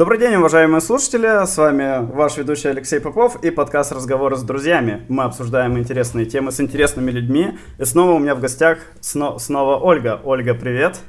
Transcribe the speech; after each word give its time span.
Добрый 0.00 0.18
день, 0.18 0.36
уважаемые 0.36 0.80
слушатели. 0.80 1.44
С 1.44 1.58
вами 1.58 2.10
ваш 2.14 2.38
ведущий 2.38 2.68
Алексей 2.68 3.00
Попов 3.00 3.44
и 3.44 3.50
подкаст 3.50 3.92
«Разговоры 3.92 4.34
с 4.36 4.42
друзьями». 4.42 5.04
Мы 5.10 5.24
обсуждаем 5.24 5.76
интересные 5.76 6.24
темы 6.24 6.52
с 6.52 6.58
интересными 6.58 7.10
людьми. 7.10 7.58
И 7.78 7.84
снова 7.84 8.12
у 8.12 8.18
меня 8.18 8.34
в 8.34 8.40
гостях 8.40 8.78
сно- 9.02 9.38
снова 9.38 9.76
Ольга. 9.76 10.18
Ольга, 10.24 10.54
привет. 10.54 11.00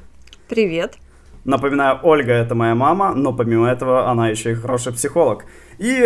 Привет. 0.49 0.97
Напоминаю, 1.45 2.01
Ольга 2.03 2.33
это 2.33 2.53
моя 2.53 2.75
мама, 2.75 3.13
но 3.15 3.31
помимо 3.31 3.69
этого 3.69 4.09
она 4.09 4.27
еще 4.27 4.51
и 4.51 4.55
хороший 4.55 4.91
психолог. 4.91 5.45
И 5.77 6.05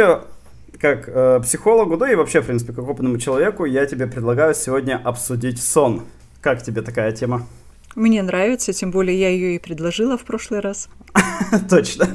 как 0.80 1.10
э, 1.10 1.40
психологу, 1.42 1.98
да 1.98 2.12
и 2.12 2.14
вообще, 2.14 2.42
в 2.42 2.46
принципе, 2.46 2.72
как 2.72 2.88
опытному 2.88 3.18
человеку, 3.18 3.66
я 3.66 3.88
тебе 3.88 4.06
предлагаю 4.06 4.54
сегодня 4.54 5.02
обсудить 5.04 5.60
сон. 5.60 6.04
Как 6.40 6.62
тебе 6.62 6.84
такая 6.84 7.14
тема? 7.14 7.48
Мне 7.96 8.22
нравится, 8.22 8.74
тем 8.74 8.92
более 8.92 9.20
я 9.20 9.30
ее 9.30 9.56
и 9.56 9.60
предложила 9.60 10.20
в 10.20 10.24
прошлый 10.24 10.60
раз. 10.60 10.88
Точно. 11.70 12.07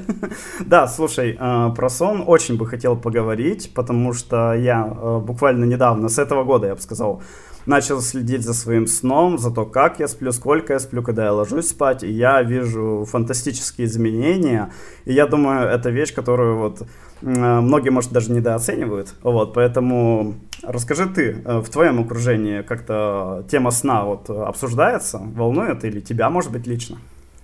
Да, 0.67 0.87
слушай, 0.87 1.37
э, 1.39 1.71
про 1.75 1.89
сон 1.89 2.25
очень 2.27 2.57
бы 2.57 2.67
хотел 2.67 2.97
поговорить, 2.97 3.73
потому 3.75 4.13
что 4.13 4.55
я 4.55 4.87
э, 4.87 5.19
буквально 5.19 5.65
недавно, 5.65 6.09
с 6.09 6.19
этого 6.19 6.45
года, 6.45 6.67
я 6.67 6.75
бы 6.75 6.81
сказал, 6.81 7.23
начал 7.67 8.01
следить 8.01 8.43
за 8.43 8.55
своим 8.55 8.87
сном, 8.87 9.39
за 9.39 9.51
то, 9.51 9.65
как 9.65 10.01
я 10.01 10.09
сплю, 10.09 10.33
сколько 10.33 10.73
я 10.73 10.79
сплю, 10.79 11.03
когда 11.03 11.25
я 11.25 11.33
ложусь 11.33 11.69
спать, 11.69 12.03
и 12.03 12.11
я 12.11 12.43
вижу 12.43 13.07
фантастические 13.09 13.87
изменения, 13.87 14.73
и 15.05 15.13
я 15.13 15.27
думаю, 15.27 15.69
это 15.69 15.91
вещь, 15.91 16.15
которую 16.15 16.59
вот 16.59 16.83
многие, 17.23 17.91
может, 17.91 18.13
даже 18.13 18.33
недооценивают, 18.33 19.15
вот, 19.23 19.53
поэтому 19.53 20.37
расскажи 20.63 21.07
ты, 21.07 21.43
э, 21.45 21.59
в 21.59 21.69
твоем 21.69 22.01
окружении 22.01 22.63
как-то 22.63 23.45
тема 23.51 23.71
сна 23.71 24.05
вот 24.05 24.31
обсуждается, 24.31 25.19
волнует 25.19 25.85
или 25.85 26.01
тебя, 26.01 26.31
может 26.31 26.51
быть, 26.51 26.67
лично? 26.67 26.99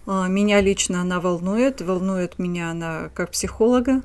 А, 0.07 0.29
меня 0.29 0.61
лично 0.61 1.01
она 1.01 1.21
волнует, 1.21 1.81
волнует 1.81 2.39
меня 2.39 2.71
она 2.71 3.11
как 3.15 3.33
психолога, 3.33 4.03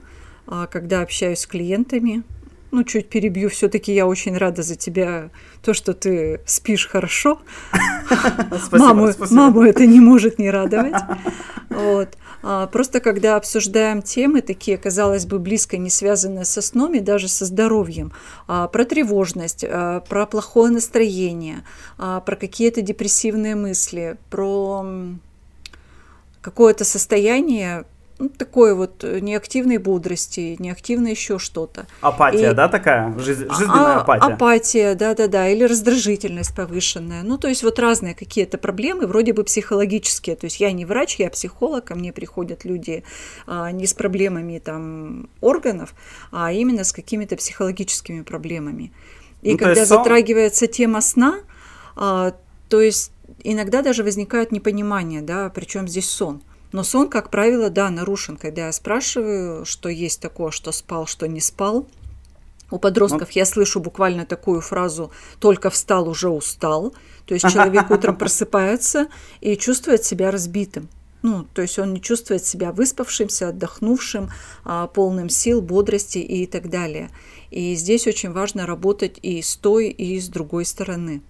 а, 0.48 0.68
когда 0.68 1.02
общаюсь 1.02 1.40
с 1.40 1.48
клиентами, 1.48 2.24
ну, 2.72 2.84
чуть 2.84 3.10
перебью, 3.10 3.50
все-таки 3.50 3.94
я 3.94 4.08
очень 4.08 4.38
рада 4.38 4.64
за 4.64 4.76
тебя, 4.76 5.30
то, 5.62 5.74
что 5.74 5.94
ты 5.94 6.40
спишь 6.46 6.88
хорошо. 6.88 7.42
Маму, 8.72 9.10
маму 9.30 9.64
это 9.64 9.86
не 9.86 10.00
может 10.00 10.40
не 10.40 10.50
радовать. 10.50 11.02
Вот. 11.70 12.18
А, 12.44 12.68
просто 12.68 13.00
когда 13.00 13.36
обсуждаем 13.36 14.02
темы 14.02 14.42
такие, 14.42 14.78
казалось 14.78 15.26
бы, 15.26 15.38
близко 15.38 15.78
не 15.78 15.90
связанные 15.90 16.46
со 16.46 16.62
сном 16.62 16.94
и 16.96 17.00
даже 17.00 17.28
со 17.28 17.46
здоровьем, 17.46 18.12
про 18.48 18.86
тревожность, 18.86 19.64
про 20.10 20.26
плохое 20.26 20.72
настроение, 20.72 21.64
про 21.98 22.36
какие-то 22.36 22.82
депрессивные 22.82 23.56
мысли, 23.56 24.18
про 24.30 24.86
какое-то 26.42 26.84
состояние 26.86 27.86
ну, 28.22 28.30
такой 28.30 28.76
вот 28.76 29.04
э, 29.04 29.20
неактивной 29.20 29.78
бодрости, 29.78 30.56
неактивно 30.60 31.08
еще 31.08 31.40
что-то. 31.40 31.88
Апатия, 32.02 32.52
и... 32.52 32.54
да, 32.54 32.68
такая? 32.68 33.18
Жиз... 33.18 33.40
А, 33.50 33.54
жизненная 33.56 33.96
а, 33.96 34.02
апатия. 34.02 34.34
Апатия, 34.34 34.96
да-да-да, 34.96 35.50
или 35.50 35.64
раздражительность 35.64 36.56
повышенная. 36.56 37.24
Ну, 37.24 37.40
то 37.40 37.48
есть 37.48 37.64
вот 37.64 37.80
разные 37.80 38.14
какие-то 38.14 38.60
проблемы, 38.60 39.08
вроде 39.08 39.34
бы 39.34 39.44
психологические. 39.44 40.36
То 40.36 40.46
есть 40.46 40.60
я 40.60 40.72
не 40.72 40.86
врач, 40.86 41.16
я 41.16 41.32
психолог, 41.32 41.86
ко 41.86 41.96
мне 41.96 42.14
приходят 42.14 42.64
люди 42.64 43.04
а, 43.48 43.72
не 43.72 43.88
с 43.88 43.96
проблемами 43.96 44.60
там 44.60 45.28
органов, 45.42 45.96
а 46.32 46.52
именно 46.52 46.84
с 46.84 46.94
какими-то 46.94 47.36
психологическими 47.38 48.22
проблемами. 48.22 48.94
И 49.42 49.54
ну, 49.54 49.58
когда 49.58 49.84
затрагивается 49.84 50.68
тема 50.68 51.02
сна, 51.02 51.40
а, 51.96 52.36
то 52.70 52.82
есть 52.82 53.12
иногда 53.44 53.82
даже 53.82 54.04
возникает 54.04 54.52
непонимание, 54.52 55.22
да, 55.22 55.50
причем 55.50 55.88
здесь 55.88 56.10
сон. 56.10 56.42
Но 56.72 56.84
сон, 56.84 57.10
как 57.10 57.30
правило, 57.30 57.70
да, 57.70 57.90
нарушен, 57.90 58.38
когда 58.38 58.68
я 58.68 58.72
спрашиваю, 58.72 59.66
что 59.66 59.90
есть 59.90 60.22
такое, 60.22 60.52
что 60.52 60.72
спал, 60.72 61.06
что 61.06 61.28
не 61.28 61.42
спал. 61.42 61.88
У 62.70 62.80
подростков 62.80 63.30
ну. 63.30 63.34
я 63.34 63.46
слышу 63.46 63.82
буквально 63.82 64.26
такую 64.26 64.62
фразу 64.62 65.12
«только 65.40 65.70
встал, 65.70 66.08
уже 66.08 66.30
устал». 66.30 66.94
То 67.26 67.34
есть 67.34 67.50
человек 67.52 67.92
утром 67.92 68.16
просыпается 68.18 69.08
и 69.42 69.58
чувствует 69.58 70.06
себя 70.06 70.32
разбитым. 70.32 70.88
Ну, 71.22 71.46
то 71.54 71.62
есть 71.62 71.78
он 71.78 71.94
не 71.94 72.02
чувствует 72.02 72.46
себя 72.46 72.72
выспавшимся, 72.72 73.50
отдохнувшим, 73.50 74.30
а, 74.64 74.88
полным 74.88 75.30
сил, 75.30 75.62
бодрости 75.62 76.18
и 76.18 76.48
так 76.48 76.70
далее. 76.70 77.12
И 77.52 77.76
здесь 77.76 78.08
очень 78.08 78.32
важно 78.32 78.66
работать 78.66 79.20
и 79.22 79.42
с 79.42 79.56
той, 79.56 79.90
и 79.90 80.20
с 80.20 80.30
другой 80.30 80.66
стороны. 80.66 81.22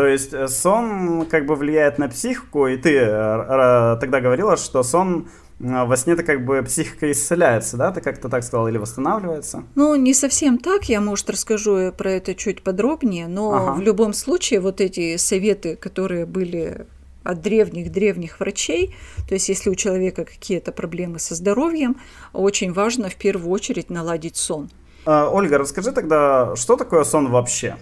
То 0.00 0.06
есть 0.06 0.32
э, 0.32 0.48
сон 0.48 1.26
как 1.26 1.44
бы 1.44 1.54
влияет 1.54 1.98
на 1.98 2.08
психику, 2.08 2.66
и 2.66 2.78
ты 2.78 2.96
э, 2.96 3.98
тогда 4.00 4.22
говорила, 4.22 4.56
что 4.56 4.82
сон 4.82 5.28
во 5.58 5.94
сне-то 5.94 6.22
как 6.22 6.42
бы 6.42 6.62
психика 6.62 7.12
исцеляется, 7.12 7.76
да? 7.76 7.92
Ты 7.92 8.00
как-то 8.00 8.30
так 8.30 8.42
сказала, 8.42 8.68
или 8.68 8.78
восстанавливается? 8.78 9.64
Ну, 9.74 9.94
не 9.96 10.14
совсем 10.14 10.56
так, 10.56 10.84
я, 10.84 11.02
может, 11.02 11.28
расскажу 11.28 11.92
про 11.92 12.12
это 12.12 12.34
чуть 12.34 12.62
подробнее, 12.62 13.28
но 13.28 13.52
ага. 13.52 13.72
в 13.72 13.82
любом 13.82 14.14
случае 14.14 14.60
вот 14.60 14.80
эти 14.80 15.18
советы, 15.18 15.76
которые 15.76 16.24
были 16.24 16.86
от 17.22 17.42
древних-древних 17.42 18.40
врачей, 18.40 18.96
то 19.28 19.34
есть 19.34 19.50
если 19.50 19.68
у 19.68 19.74
человека 19.74 20.24
какие-то 20.24 20.72
проблемы 20.72 21.18
со 21.18 21.34
здоровьем, 21.34 21.98
очень 22.32 22.72
важно 22.72 23.10
в 23.10 23.16
первую 23.16 23.50
очередь 23.50 23.90
наладить 23.90 24.36
сон. 24.36 24.70
А, 25.04 25.28
Ольга, 25.28 25.58
расскажи 25.58 25.92
тогда, 25.92 26.56
что 26.56 26.76
такое 26.76 27.04
сон 27.04 27.30
вообще? 27.30 27.76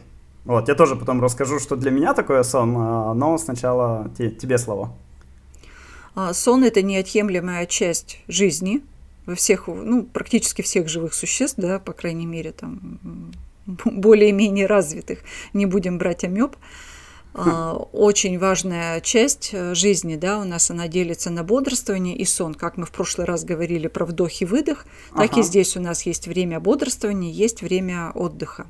Вот, 0.45 0.69
я 0.69 0.75
тоже 0.75 0.97
потом 0.97 1.23
расскажу, 1.23 1.59
что 1.59 1.77
для 1.77 1.91
меня 1.91 2.15
такое 2.15 2.43
сон, 2.43 2.75
а, 2.77 3.15
но 3.15 3.37
сначала 3.39 4.11
те, 4.17 4.31
тебе 4.31 4.59
слово. 4.59 4.93
А, 6.15 6.33
сон– 6.33 6.65
это 6.65 6.83
неотъемлемая 6.83 7.67
часть 7.67 8.23
жизни 8.29 8.83
во 9.27 9.35
всех, 9.35 9.67
ну, 9.67 10.05
практически 10.05 10.63
всех 10.63 10.89
живых 10.89 11.13
существ, 11.13 11.59
да, 11.59 11.79
по 11.79 11.93
крайней 11.93 12.27
мере, 12.27 12.53
там, 12.53 12.99
более-менее 13.85 14.67
развитых, 14.67 15.21
не 15.53 15.67
будем 15.67 15.99
брать 15.99 16.25
амеб. 16.25 16.57
Очень 17.35 18.39
важная 18.39 19.01
часть 19.01 19.51
э, 19.53 19.75
жизни, 19.75 20.17
да, 20.17 20.39
у 20.39 20.45
нас 20.45 20.71
она 20.71 20.89
делится 20.89 21.31
на 21.31 21.45
бодрствование 21.45 22.17
и 22.17 22.25
сон. 22.25 22.55
Как 22.55 22.77
мы 22.77 22.87
в 22.87 22.91
прошлый 22.91 23.27
раз 23.27 23.45
говорили 23.45 23.87
про 23.87 24.07
вдох 24.07 24.41
и 24.41 24.45
выдох, 24.45 24.87
так 25.15 25.31
ага. 25.31 25.41
и 25.41 25.43
здесь 25.43 25.77
у 25.77 25.81
нас 25.81 26.03
есть 26.07 26.27
время 26.27 26.59
бодрствования, 26.59 27.31
есть 27.31 27.63
время 27.63 28.11
отдыха. 28.15 28.67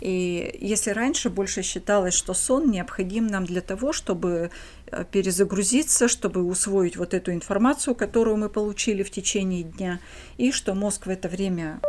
И 0.00 0.56
если 0.60 0.90
раньше 0.90 1.30
больше 1.30 1.62
считалось, 1.62 2.14
что 2.14 2.32
сон 2.34 2.70
необходим 2.70 3.26
нам 3.26 3.44
для 3.44 3.60
того, 3.60 3.92
чтобы 3.92 4.50
э, 4.86 5.04
перезагрузиться, 5.10 6.08
чтобы 6.08 6.42
усвоить 6.42 6.96
вот 6.96 7.12
эту 7.12 7.32
информацию, 7.32 7.94
которую 7.94 8.36
мы 8.36 8.48
получили 8.48 9.02
в 9.02 9.10
течение 9.10 9.62
дня, 9.62 10.00
и 10.38 10.52
что 10.52 10.74
мозг 10.74 11.06
в 11.06 11.10
это 11.10 11.28
время 11.28 11.80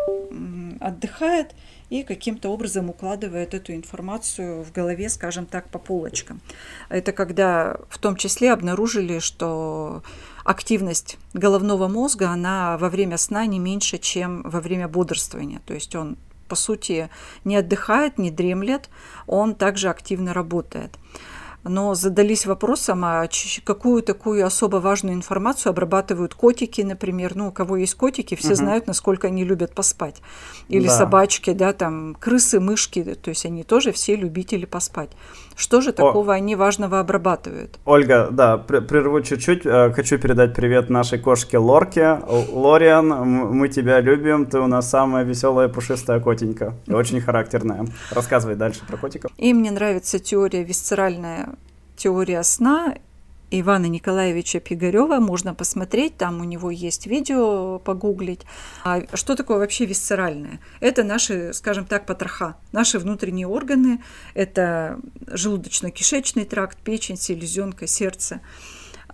отдыхает 0.80 1.54
и 1.90 2.03
каким-то 2.03 2.50
образом 2.50 2.90
укладывает 2.90 3.53
эту 3.53 3.74
информацию 3.74 4.64
в 4.64 4.72
голове, 4.72 5.09
скажем 5.09 5.46
так, 5.46 5.70
по 5.70 5.80
полочкам. 5.80 6.42
Это 6.90 7.12
когда 7.12 7.78
в 7.90 7.98
том 7.98 8.16
числе 8.16 8.52
обнаружили, 8.52 9.20
что 9.20 10.03
активность 10.44 11.18
головного 11.34 11.88
мозга, 11.88 12.30
она 12.30 12.78
во 12.78 12.90
время 12.90 13.18
сна 13.18 13.46
не 13.46 13.59
меньше, 13.59 13.98
чем 13.98 14.44
во 14.44 14.59
время 14.59 14.88
бодрствования. 14.88 15.62
То 15.66 15.74
есть 15.74 15.96
он 15.96 16.18
по 16.48 16.56
сути, 16.56 17.09
не 17.44 17.58
отдыхает, 17.58 18.18
не 18.18 18.31
дремлет, 18.31 18.90
он 19.25 19.54
также 19.54 19.90
активно 19.90 20.34
работает 20.34 20.98
но 21.63 21.95
задались 21.95 22.45
вопросом, 22.45 23.03
а 23.06 23.28
какую 23.63 24.01
такую 24.03 24.45
особо 24.45 24.78
важную 24.78 25.16
информацию 25.16 25.72
обрабатывают 25.72 26.34
котики, 26.34 26.81
например. 26.81 27.35
Ну, 27.35 27.50
у 27.50 27.51
кого 27.51 27.78
есть 27.78 27.95
котики, 27.95 28.35
все 28.35 28.50
угу. 28.50 28.56
знают, 28.56 28.88
насколько 28.88 29.28
они 29.28 29.44
любят 29.44 29.73
поспать. 29.73 30.22
Или 30.69 30.88
да. 30.88 30.97
собачки, 30.97 31.53
да, 31.53 31.73
там 31.73 32.16
крысы, 32.16 32.59
мышки, 32.59 33.03
то 33.16 33.29
есть 33.29 33.45
они 33.45 33.63
тоже 33.63 33.91
все 33.91 34.16
любители 34.16 34.66
поспать. 34.66 35.09
Что 35.57 35.81
же 35.81 35.91
такого 35.91 36.34
О. 36.34 36.35
они 36.35 36.56
важного 36.56 37.00
обрабатывают? 37.00 37.79
Ольга, 37.84 38.29
да, 38.31 38.57
прерву 38.57 39.22
чуть-чуть. 39.22 39.66
Э, 39.66 39.91
хочу 39.91 40.19
передать 40.19 40.53
привет 40.53 40.91
нашей 40.91 41.18
кошке 41.18 41.57
Лорке. 41.57 42.19
Лориан, 42.53 43.07
мы 43.07 43.68
тебя 43.68 44.00
любим, 44.00 44.45
ты 44.45 44.59
у 44.59 44.68
нас 44.68 44.88
самая 44.88 45.24
веселая 45.24 45.68
пушистая 45.68 46.19
котенька. 46.19 46.75
И 46.86 46.94
очень 46.94 47.19
характерная. 47.21 47.88
Рассказывай 48.12 48.56
дальше 48.56 48.81
про 48.88 48.98
котиков. 48.98 49.31
И 49.38 49.51
мне 49.51 49.71
нравится 49.71 50.19
теория 50.19 50.63
висцеральная 50.63 51.56
теория 51.95 52.44
сна 52.44 52.94
Ивана 53.50 53.86
Николаевича 53.86 54.60
Пигарева. 54.60 55.20
Можно 55.20 55.54
посмотреть, 55.54 56.18
там 56.18 56.42
у 56.42 56.44
него 56.44 56.70
есть 56.70 57.08
видео, 57.08 57.80
погуглить. 57.80 58.42
А 58.84 59.04
что 59.14 59.36
такое 59.36 59.58
вообще 59.58 59.86
висцеральное? 59.86 60.60
Это 60.80 61.04
наши, 61.04 61.54
скажем 61.54 61.86
так, 61.86 62.06
потроха, 62.06 62.58
наши 62.72 63.00
внутренние 63.00 63.48
органы. 63.48 64.02
Это 64.34 65.00
желудочно-кишечный 65.28 66.46
тракт, 66.46 66.78
печень, 66.78 67.18
селезенка, 67.18 67.88
сердце. 67.88 68.42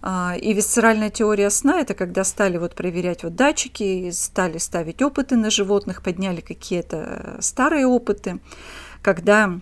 А, 0.05 0.35
и 0.35 0.53
висцеральная 0.53 1.09
теория 1.09 1.49
сна– 1.49 1.79
это 1.81 1.93
когда 1.93 2.25
стали 2.25 2.57
вот 2.57 2.75
проверять 2.75 3.23
вот 3.23 3.35
датчики, 3.35 4.11
стали 4.11 4.57
ставить 4.57 5.01
опыты 5.01 5.37
на 5.37 5.49
животных, 5.49 6.03
подняли 6.03 6.41
какие-то 6.41 7.37
старые 7.39 7.87
опыты, 7.87 8.39
когда 9.01 9.61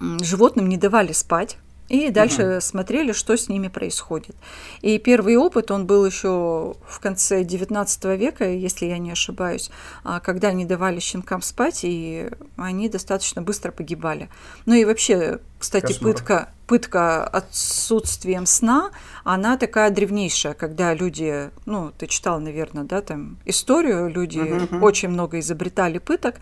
животным 0.00 0.68
не 0.68 0.78
давали 0.78 1.12
спать, 1.12 1.58
И 1.88 2.10
дальше 2.10 2.56
угу. 2.56 2.60
смотрели, 2.60 3.12
что 3.12 3.36
с 3.36 3.48
ними 3.48 3.68
происходит. 3.68 4.36
И 4.82 4.98
первый 4.98 5.36
опыт, 5.36 5.70
он 5.70 5.86
был 5.86 6.04
еще 6.04 6.74
в 6.86 7.00
конце 7.00 7.44
19 7.44 8.04
века, 8.18 8.48
если 8.48 8.86
я 8.86 8.98
не 8.98 9.10
ошибаюсь, 9.10 9.70
а, 10.04 10.20
когда 10.20 10.48
они 10.48 10.64
давали 10.64 11.00
щенкам 11.00 11.40
спать, 11.40 11.80
и 11.82 12.28
они 12.56 12.88
достаточно 12.88 13.40
быстро 13.40 13.72
погибали. 13.72 14.28
Ну 14.66 14.74
и 14.74 14.84
вообще, 14.84 15.40
кстати, 15.58 15.94
Кошмар. 15.94 16.12
пытка, 16.12 16.48
пытка 16.68 17.24
отсутствием 17.24 18.46
сна, 18.46 18.90
она 19.24 19.56
такая 19.56 19.90
древнейшая, 19.90 20.52
когда 20.52 20.94
люди, 20.94 21.50
ну, 21.64 21.92
ты 21.96 22.06
читал, 22.06 22.40
наверное, 22.40 22.84
да, 22.84 23.00
там 23.00 23.38
историю, 23.46 24.08
люди 24.08 24.38
uh-huh. 24.38 24.80
очень 24.80 25.08
много 25.08 25.40
изобретали 25.40 25.98
пыток. 25.98 26.36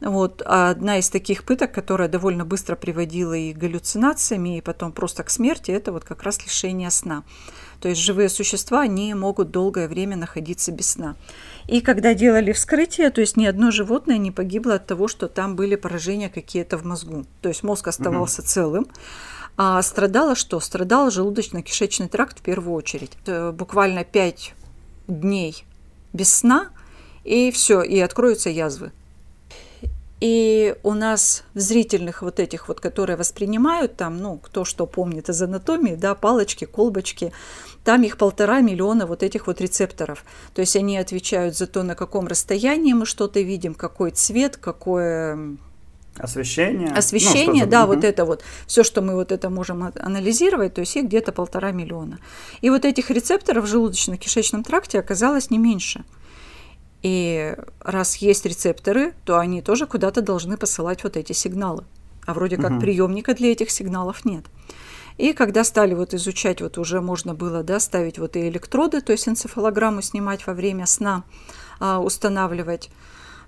Вот 0.00 0.42
а 0.44 0.70
одна 0.70 0.98
из 0.98 1.08
таких 1.08 1.44
пыток, 1.44 1.72
которая 1.72 2.08
довольно 2.08 2.44
быстро 2.44 2.76
приводила 2.76 3.34
и 3.34 3.52
к 3.54 3.58
галлюцинациями, 3.58 4.58
и 4.58 4.60
потом 4.60 4.92
просто 4.92 5.22
к 5.22 5.30
смерти, 5.30 5.70
это 5.70 5.90
вот 5.92 6.04
как 6.04 6.22
раз 6.22 6.44
лишение 6.44 6.90
сна. 6.90 7.24
То 7.80 7.88
есть 7.88 8.00
живые 8.00 8.28
существа, 8.28 8.82
они 8.82 9.14
могут 9.14 9.50
долгое 9.50 9.88
время 9.88 10.16
находиться 10.16 10.70
без 10.70 10.90
сна. 10.90 11.16
И 11.66 11.80
когда 11.80 12.14
делали 12.14 12.52
вскрытие, 12.52 13.10
то 13.10 13.20
есть 13.20 13.36
ни 13.36 13.46
одно 13.46 13.70
животное 13.70 14.18
не 14.18 14.30
погибло 14.30 14.74
от 14.74 14.86
того, 14.86 15.08
что 15.08 15.28
там 15.28 15.56
были 15.56 15.76
поражения 15.76 16.28
какие-то 16.28 16.78
в 16.78 16.84
мозгу. 16.84 17.24
То 17.40 17.48
есть 17.48 17.62
мозг 17.62 17.88
оставался 17.88 18.42
угу. 18.42 18.48
целым. 18.48 18.86
А 19.64 19.80
страдало 19.82 20.34
что? 20.34 20.58
Страдал 20.58 21.06
желудочно-кишечный 21.06 22.08
тракт 22.08 22.40
в 22.40 22.42
первую 22.42 22.74
очередь. 22.74 23.12
Это 23.22 23.52
буквально 23.52 24.02
5 24.02 24.54
дней 25.06 25.64
без 26.12 26.34
сна, 26.34 26.70
и 27.22 27.52
все, 27.52 27.80
и 27.80 28.00
откроются 28.00 28.50
язвы. 28.50 28.90
И 30.18 30.74
у 30.82 30.94
нас 30.94 31.44
в 31.54 31.60
зрительных 31.60 32.22
вот 32.22 32.40
этих 32.40 32.66
вот, 32.66 32.80
которые 32.80 33.16
воспринимают 33.16 33.94
там, 33.94 34.18
ну, 34.18 34.36
кто 34.38 34.64
что 34.64 34.84
помнит 34.84 35.28
из 35.28 35.40
анатомии, 35.40 35.94
да, 35.94 36.16
палочки, 36.16 36.64
колбочки, 36.64 37.32
там 37.84 38.02
их 38.02 38.18
полтора 38.18 38.62
миллиона 38.62 39.06
вот 39.06 39.22
этих 39.22 39.46
вот 39.46 39.60
рецепторов. 39.60 40.24
То 40.54 40.60
есть 40.60 40.74
они 40.74 40.98
отвечают 40.98 41.56
за 41.56 41.68
то, 41.68 41.84
на 41.84 41.94
каком 41.94 42.26
расстоянии 42.26 42.94
мы 42.94 43.06
что-то 43.06 43.40
видим, 43.40 43.74
какой 43.74 44.10
цвет, 44.10 44.56
какое 44.56 45.56
Освещение. 46.18 46.92
Освещение, 46.92 47.64
ну, 47.64 47.70
да, 47.70 47.84
угу. 47.84 47.94
вот 47.94 48.04
это 48.04 48.24
вот, 48.24 48.42
все, 48.66 48.84
что 48.84 49.00
мы 49.00 49.14
вот 49.14 49.32
это 49.32 49.48
можем 49.48 49.92
анализировать, 49.98 50.74
то 50.74 50.80
есть 50.80 50.94
их 50.96 51.04
где-то 51.04 51.32
полтора 51.32 51.72
миллиона. 51.72 52.18
И 52.60 52.70
вот 52.70 52.84
этих 52.84 53.10
рецепторов 53.10 53.64
в 53.64 53.74
желудочно-кишечном 53.74 54.62
тракте 54.62 54.98
оказалось 54.98 55.50
не 55.50 55.58
меньше. 55.58 56.04
И 57.02 57.56
раз 57.80 58.16
есть 58.16 58.46
рецепторы, 58.46 59.14
то 59.24 59.38
они 59.38 59.62
тоже 59.62 59.86
куда-то 59.86 60.22
должны 60.22 60.56
посылать 60.56 61.02
вот 61.02 61.16
эти 61.16 61.32
сигналы. 61.32 61.84
А 62.26 62.34
вроде 62.34 62.56
как 62.56 62.72
угу. 62.72 62.80
приемника 62.80 63.34
для 63.34 63.50
этих 63.50 63.70
сигналов 63.70 64.24
нет. 64.24 64.44
И 65.18 65.32
когда 65.32 65.64
стали 65.64 65.94
вот 65.94 66.14
изучать, 66.14 66.60
вот 66.60 66.78
уже 66.78 67.00
можно 67.00 67.34
было 67.34 67.62
да, 67.62 67.80
ставить 67.80 68.18
вот 68.18 68.36
и 68.36 68.48
электроды, 68.48 69.00
то 69.00 69.12
есть 69.12 69.28
энцефалограмму 69.28 70.02
снимать 70.02 70.46
во 70.46 70.54
время 70.54 70.86
сна, 70.86 71.24
а, 71.80 72.00
устанавливать, 72.00 72.90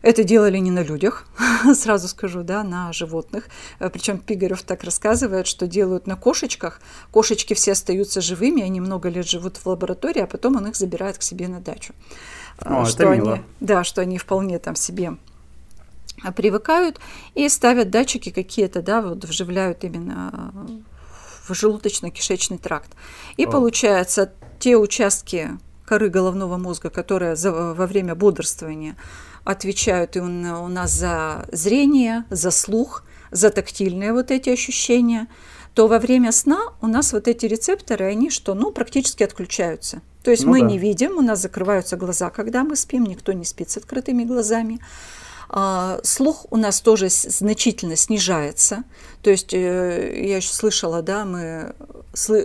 это 0.05 0.23
делали 0.23 0.59
не 0.59 0.71
на 0.71 0.83
людях, 0.83 1.27
сразу 1.75 2.09
скажу, 2.09 2.43
да, 2.43 2.63
на 2.63 2.93
животных. 2.93 3.49
Э, 3.79 3.89
Причем 3.89 4.19
Пигарев 4.19 4.63
так 4.63 4.85
рассказывает, 4.85 5.47
что 5.47 5.67
делают 5.67 6.07
на 6.07 6.15
кошечках. 6.15 6.81
Кошечки 7.11 7.55
все 7.55 7.73
остаются 7.73 8.21
живыми, 8.21 8.63
они 8.63 8.81
много 8.81 9.09
лет 9.09 9.27
живут 9.27 9.57
в 9.57 9.67
лаборатории, 9.67 10.21
а 10.21 10.27
потом 10.27 10.57
он 10.57 10.67
их 10.67 10.77
забирает 10.77 11.17
к 11.17 11.23
себе 11.23 11.49
на 11.49 11.61
дачу. 11.61 11.95
О, 12.59 12.83
э, 12.83 12.87
что 12.87 13.11
они, 13.11 13.43
да, 13.61 13.83
что 13.83 14.03
они 14.03 14.19
вполне 14.19 14.59
там 14.59 14.77
себе 14.77 15.17
привыкают 16.37 17.01
и 17.35 17.49
ставят 17.49 17.91
датчики 17.91 18.31
какие-то, 18.31 18.83
да, 18.83 19.01
вот 19.01 19.25
вживляют 19.25 19.85
именно 19.85 20.53
в 21.49 21.53
желудочно-кишечный 21.53 22.59
тракт. 22.59 22.91
И 23.37 23.47
О. 23.47 23.51
получается, 23.51 24.33
те 24.59 24.77
участки 24.77 25.59
коры 25.87 26.09
головного 26.09 26.57
мозга, 26.57 26.91
которые 26.91 27.37
за, 27.37 27.53
во 27.53 27.87
время 27.87 28.15
бодрствования 28.15 28.97
отвечают 29.45 30.17
и 30.17 30.21
у, 30.21 30.25
у 30.25 30.69
нас 30.69 30.91
за 30.93 31.47
зрение, 31.53 32.25
за 32.31 32.51
слух, 32.51 33.05
за 33.31 33.51
тактильные 33.51 34.13
вот 34.13 34.31
эти 34.31 34.51
ощущения, 34.51 35.27
то 35.75 35.89
во 35.89 35.99
время 35.99 36.33
сна 36.33 36.61
у 36.81 36.87
нас 36.87 37.13
вот 37.13 37.29
эти 37.29 37.47
рецепторы, 37.47 38.07
они 38.07 38.31
что, 38.31 38.55
ну, 38.55 38.71
практически 38.71 39.23
отключаются. 39.23 40.03
То 40.23 40.31
есть 40.31 40.45
ну 40.45 40.53
мы 40.53 40.61
да. 40.61 40.67
не 40.67 40.79
видим, 40.79 41.19
у 41.19 41.21
нас 41.21 41.41
закрываются 41.41 41.97
глаза, 41.97 42.31
когда 42.31 42.65
мы 42.65 42.77
спим, 42.77 43.05
никто 43.05 43.33
не 43.33 43.45
спит 43.45 43.71
с 43.71 43.77
открытыми 43.77 44.25
глазами. 44.25 44.81
А, 45.51 46.01
слух 46.03 46.47
у 46.51 46.57
нас 46.57 46.81
тоже 46.81 47.09
значительно 47.11 47.97
снижается. 47.97 48.85
То 49.23 49.31
есть 49.31 49.53
э, 49.53 50.27
я 50.27 50.37
еще 50.37 50.53
слышала, 50.53 51.03
да, 51.03 51.25
мы 51.25 51.75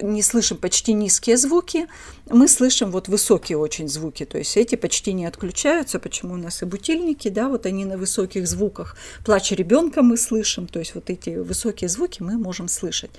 не 0.02 0.22
слышим 0.22 0.58
почти 0.58 0.94
низкие 0.94 1.38
звуки, 1.38 1.88
мы 2.30 2.48
слышим 2.48 2.92
вот 2.92 3.08
высокие 3.08 3.58
очень 3.58 3.88
звуки, 3.88 4.26
то 4.26 4.38
есть 4.38 4.58
эти 4.58 4.76
почти 4.76 5.14
не 5.14 5.26
отключаются, 5.26 6.00
почему 6.00 6.34
у 6.34 6.38
нас 6.38 6.62
и 6.62 6.66
бутильники, 6.66 7.30
да, 7.30 7.50
вот 7.50 7.66
они 7.66 7.86
на 7.86 7.98
высоких 7.98 8.48
звуках, 8.48 8.96
плач 9.26 9.52
ребенка 9.52 10.02
мы 10.02 10.18
слышим, 10.18 10.68
то 10.68 10.80
есть 10.80 10.96
вот 10.96 11.10
эти 11.10 11.32
высокие 11.32 11.90
звуки 11.90 12.22
мы 12.22 12.38
можем 12.38 12.68
слышать. 12.68 13.12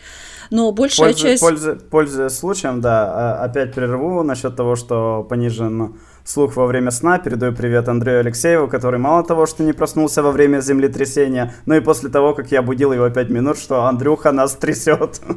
Но 0.50 0.72
большая 0.72 1.08
Пользу, 1.08 1.22
часть... 1.22 1.40
Пользуясь, 1.40 1.82
пользуясь 1.90 2.32
случаем, 2.32 2.80
да, 2.80 3.38
а, 3.40 3.44
опять 3.44 3.74
прерву 3.74 4.22
насчет 4.22 4.56
того, 4.56 4.76
что 4.76 5.26
понижен 5.28 5.94
слух 6.24 6.56
во 6.56 6.66
время 6.66 6.90
сна. 6.90 7.18
Передаю 7.18 7.52
привет 7.52 7.88
Андрею 7.88 8.20
Алексееву, 8.20 8.68
который 8.68 8.98
мало 8.98 9.24
того, 9.24 9.46
что 9.46 9.62
не 9.62 9.72
проснулся 9.72 10.22
во 10.22 10.30
время 10.30 10.60
землетрясения, 10.60 11.54
но 11.66 11.76
и 11.76 11.80
после 11.80 12.10
того, 12.10 12.34
как 12.34 12.52
я 12.52 12.62
будил 12.62 12.92
его 12.92 13.08
5 13.08 13.30
минут, 13.30 13.58
что 13.58 13.84
Андрюха 13.84 14.32
нас 14.32 14.54
трясет. 14.54 15.20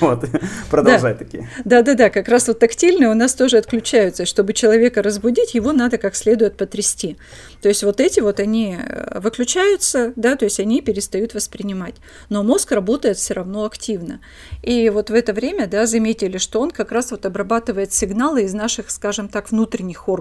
Вот, 0.00 0.24
продолжай 0.70 1.14
такие. 1.14 1.48
Да-да-да, 1.64 2.10
как 2.10 2.28
раз 2.28 2.48
вот 2.48 2.58
тактильные 2.58 3.10
у 3.10 3.14
нас 3.14 3.34
тоже 3.34 3.58
отключаются. 3.58 4.24
Чтобы 4.24 4.52
человека 4.52 5.02
разбудить, 5.02 5.54
его 5.54 5.72
надо 5.72 5.98
как 5.98 6.14
следует 6.14 6.56
потрясти. 6.56 7.16
То 7.60 7.68
есть 7.68 7.82
вот 7.82 8.00
эти 8.00 8.20
вот 8.20 8.40
они 8.40 8.76
э, 8.78 9.20
выключаются, 9.20 10.12
да, 10.16 10.36
то 10.36 10.44
есть 10.44 10.60
они 10.60 10.80
перестают 10.80 11.34
воспринимать. 11.34 11.96
Но 12.28 12.42
мозг 12.42 12.72
работает 12.72 13.16
все 13.16 13.34
равно 13.34 13.64
активно. 13.64 14.20
И 14.62 14.88
вот 14.90 15.10
в 15.10 15.14
это 15.14 15.32
время, 15.32 15.66
да, 15.66 15.86
заметили, 15.86 16.38
что 16.38 16.60
он 16.60 16.70
как 16.70 16.92
раз 16.92 17.10
вот 17.10 17.26
обрабатывает 17.26 17.92
сигналы 17.92 18.42
из 18.42 18.54
наших, 18.54 18.90
скажем 18.90 19.28
так, 19.28 19.50
внутренних 19.50 20.08
органов. 20.08 20.19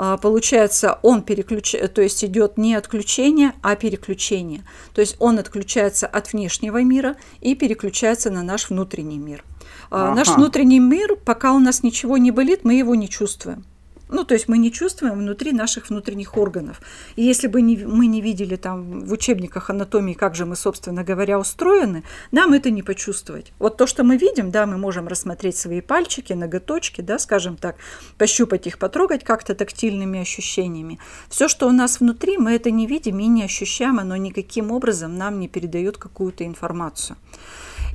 А, 0.00 0.16
получается, 0.16 1.00
он 1.02 1.22
переключает, 1.22 1.92
то 1.92 2.02
есть 2.02 2.24
идет 2.24 2.56
не 2.56 2.76
отключение, 2.76 3.52
а 3.62 3.74
переключение. 3.74 4.64
То 4.94 5.00
есть 5.00 5.16
он 5.18 5.40
отключается 5.40 6.06
от 6.06 6.32
внешнего 6.32 6.82
мира 6.84 7.16
и 7.40 7.56
переключается 7.56 8.30
на 8.30 8.44
наш 8.44 8.70
внутренний 8.70 9.18
мир. 9.18 9.42
А, 9.90 10.06
ага. 10.06 10.14
Наш 10.14 10.28
внутренний 10.28 10.78
мир, 10.78 11.16
пока 11.16 11.52
у 11.52 11.58
нас 11.58 11.82
ничего 11.82 12.16
не 12.16 12.30
болит, 12.30 12.60
мы 12.62 12.74
его 12.74 12.94
не 12.94 13.08
чувствуем. 13.08 13.64
Ну, 14.08 14.24
то 14.24 14.34
есть 14.34 14.48
мы 14.48 14.58
не 14.58 14.72
чувствуем 14.72 15.18
внутри 15.18 15.52
наших 15.52 15.90
внутренних 15.90 16.36
органов. 16.36 16.80
И 17.16 17.22
если 17.22 17.46
бы 17.46 17.60
не, 17.60 17.76
мы 17.76 18.06
не 18.06 18.20
видели 18.20 18.56
там 18.56 19.00
в 19.00 19.12
учебниках 19.12 19.70
анатомии, 19.70 20.14
как 20.14 20.34
же 20.34 20.46
мы, 20.46 20.56
собственно 20.56 21.04
говоря, 21.04 21.38
устроены, 21.38 22.04
нам 22.32 22.52
это 22.52 22.70
не 22.70 22.82
почувствовать. 22.82 23.52
Вот 23.58 23.76
то, 23.76 23.86
что 23.86 24.04
мы 24.04 24.16
видим, 24.16 24.50
да, 24.50 24.66
мы 24.66 24.78
можем 24.78 25.08
рассмотреть 25.08 25.56
свои 25.56 25.80
пальчики, 25.80 26.32
ноготочки, 26.32 27.02
да, 27.02 27.18
скажем 27.18 27.56
так, 27.56 27.76
пощупать 28.16 28.66
их, 28.66 28.78
потрогать 28.78 29.24
как-то 29.24 29.54
тактильными 29.54 30.20
ощущениями. 30.20 30.98
Все, 31.28 31.48
что 31.48 31.68
у 31.68 31.72
нас 31.72 32.00
внутри, 32.00 32.38
мы 32.38 32.52
это 32.52 32.70
не 32.70 32.86
видим 32.86 33.18
и 33.18 33.26
не 33.26 33.44
ощущаем, 33.44 33.98
оно 33.98 34.16
никаким 34.16 34.70
образом 34.70 35.16
нам 35.16 35.38
не 35.38 35.48
передает 35.48 35.98
какую-то 35.98 36.44
информацию. 36.44 37.16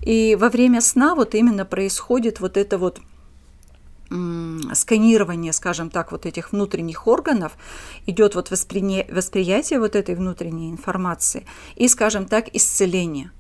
И 0.06 0.36
во 0.40 0.50
время 0.50 0.82
сна 0.82 1.16
вот 1.16 1.34
именно 1.34 1.66
происходит 1.66 2.40
вот 2.40 2.58
это 2.58 2.78
вот 2.78 3.00
сканирование, 4.74 5.54
скажем 5.54 5.90
так, 5.90 6.12
вот 6.12 6.26
этих 6.26 6.52
внутренних 6.52 7.08
органов, 7.08 7.54
идет 8.06 8.36
вот 8.36 8.52
воспри... 8.52 9.08
восприятие 9.12 9.80
вот 9.80 9.96
этой 9.96 10.16
внутренней 10.16 10.72
информации 10.72 11.46
и, 11.76 11.88
скажем 11.88 12.26
так, 12.26 12.54
исцеление. 12.54 13.32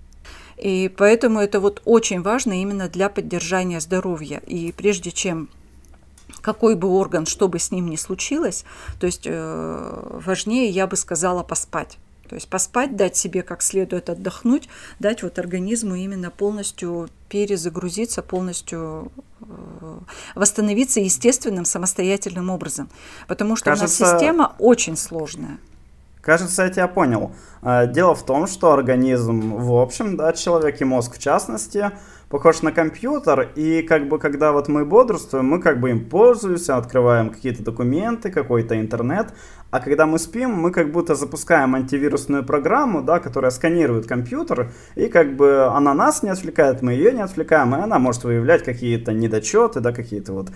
И 0.57 0.91
поэтому 0.95 1.39
это 1.39 1.59
вот 1.59 1.81
очень 1.85 2.21
важно 2.21 2.61
именно 2.61 2.87
для 2.87 3.09
поддержания 3.09 3.79
здоровья. 3.79 4.37
И 4.45 4.71
прежде 4.71 5.11
чем 5.11 5.49
какой 6.41 6.75
бы 6.75 6.89
орган, 6.89 7.25
что 7.25 7.47
бы 7.47 7.59
с 7.59 7.71
ним 7.71 7.89
ни 7.89 7.95
случилось, 7.95 8.65
то 8.99 9.05
есть 9.05 9.23
э, 9.25 10.19
важнее, 10.25 10.69
я 10.69 10.87
бы 10.87 10.95
сказала, 10.95 11.43
поспать. 11.43 11.97
То 12.33 12.37
есть 12.37 12.47
поспать, 12.47 12.95
дать 12.95 13.15
себе 13.15 13.43
как 13.43 13.61
следует 13.61 14.09
отдохнуть, 14.09 14.67
дать 14.97 15.21
вот 15.21 15.37
организму 15.37 15.93
именно 15.93 16.31
полностью 16.31 17.07
перезагрузиться, 17.29 18.23
полностью 18.23 19.11
э, 19.41 19.99
восстановиться 20.33 20.99
естественным 20.99 21.63
самостоятельным 21.63 22.49
образом. 22.49 22.89
Потому 23.27 23.55
что 23.55 23.65
Кажется... 23.65 24.03
у 24.03 24.07
нас 24.07 24.13
система 24.13 24.55
очень 24.57 24.97
сложная. 24.97 25.59
Кажется, 26.21 26.63
я 26.63 26.69
тебя 26.69 26.87
понял. 26.87 27.33
Э, 27.61 27.85
дело 27.85 28.15
в 28.15 28.25
том, 28.25 28.47
что 28.47 28.71
организм 28.71 29.53
в 29.53 29.79
общем, 29.79 30.17
да, 30.17 30.33
человек 30.33 30.81
и 30.81 30.85
мозг 30.85 31.17
в 31.17 31.19
частности, 31.19 31.91
похож 32.29 32.63
на 32.63 32.71
компьютер, 32.71 33.51
и 33.55 33.83
как 33.83 34.07
бы 34.07 34.17
когда 34.17 34.53
вот 34.53 34.69
мы 34.69 34.85
бодрствуем, 34.85 35.45
мы 35.45 35.61
как 35.61 35.79
бы 35.79 35.91
им 35.91 36.09
пользуемся, 36.09 36.77
открываем 36.77 37.29
какие-то 37.29 37.61
документы, 37.61 38.31
какой-то 38.31 38.79
интернет, 38.79 39.35
а 39.73 39.79
когда 39.79 40.05
мы 40.05 40.19
спим, 40.19 40.51
мы 40.51 40.69
как 40.69 40.91
будто 40.91 41.15
запускаем 41.15 41.73
антивирусную 41.73 42.43
программу, 42.43 43.01
да, 43.01 43.19
которая 43.19 43.49
сканирует 43.49 44.05
компьютер, 44.05 44.71
и 44.93 45.07
как 45.07 45.35
бы 45.35 45.65
она 45.65 45.95
нас 45.95 46.21
не 46.21 46.29
отвлекает, 46.29 46.83
мы 46.83 46.93
ее 46.93 47.11
не 47.11 47.23
отвлекаем, 47.23 47.73
и 47.73 47.79
она 47.79 47.97
может 47.97 48.23
выявлять 48.23 48.63
какие-то 48.63 49.13
недочеты, 49.13 49.79
да, 49.79 49.91
какие-то 49.91 50.33
вот 50.33 50.51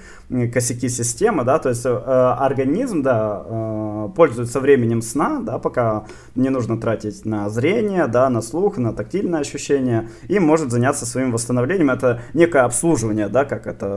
косяки 0.54 0.88
системы, 0.88 1.46
да, 1.46 1.58
то 1.58 1.70
есть 1.70 1.84
э, 1.84 1.90
организм, 1.90 3.02
да, 3.02 3.44
э, 3.44 4.10
пользуется 4.16 4.60
временем 4.60 5.02
сна, 5.02 5.40
да, 5.40 5.58
пока 5.58 6.06
не 6.36 6.50
нужно 6.50 6.80
тратить 6.80 7.26
на 7.26 7.50
зрение, 7.50 8.06
да, 8.06 8.30
на 8.30 8.44
слух, 8.44 8.78
на 8.78 8.94
тактильное 8.94 9.40
ощущение, 9.40 10.10
и 10.28 10.38
может 10.38 10.70
заняться 10.70 11.08
своим 11.08 11.32
восстановлением. 11.32 11.90
Это 11.90 12.22
некое 12.36 12.66
обслуживание, 12.66 13.30
да, 13.30 13.46
как 13.46 13.66
это 13.66 13.88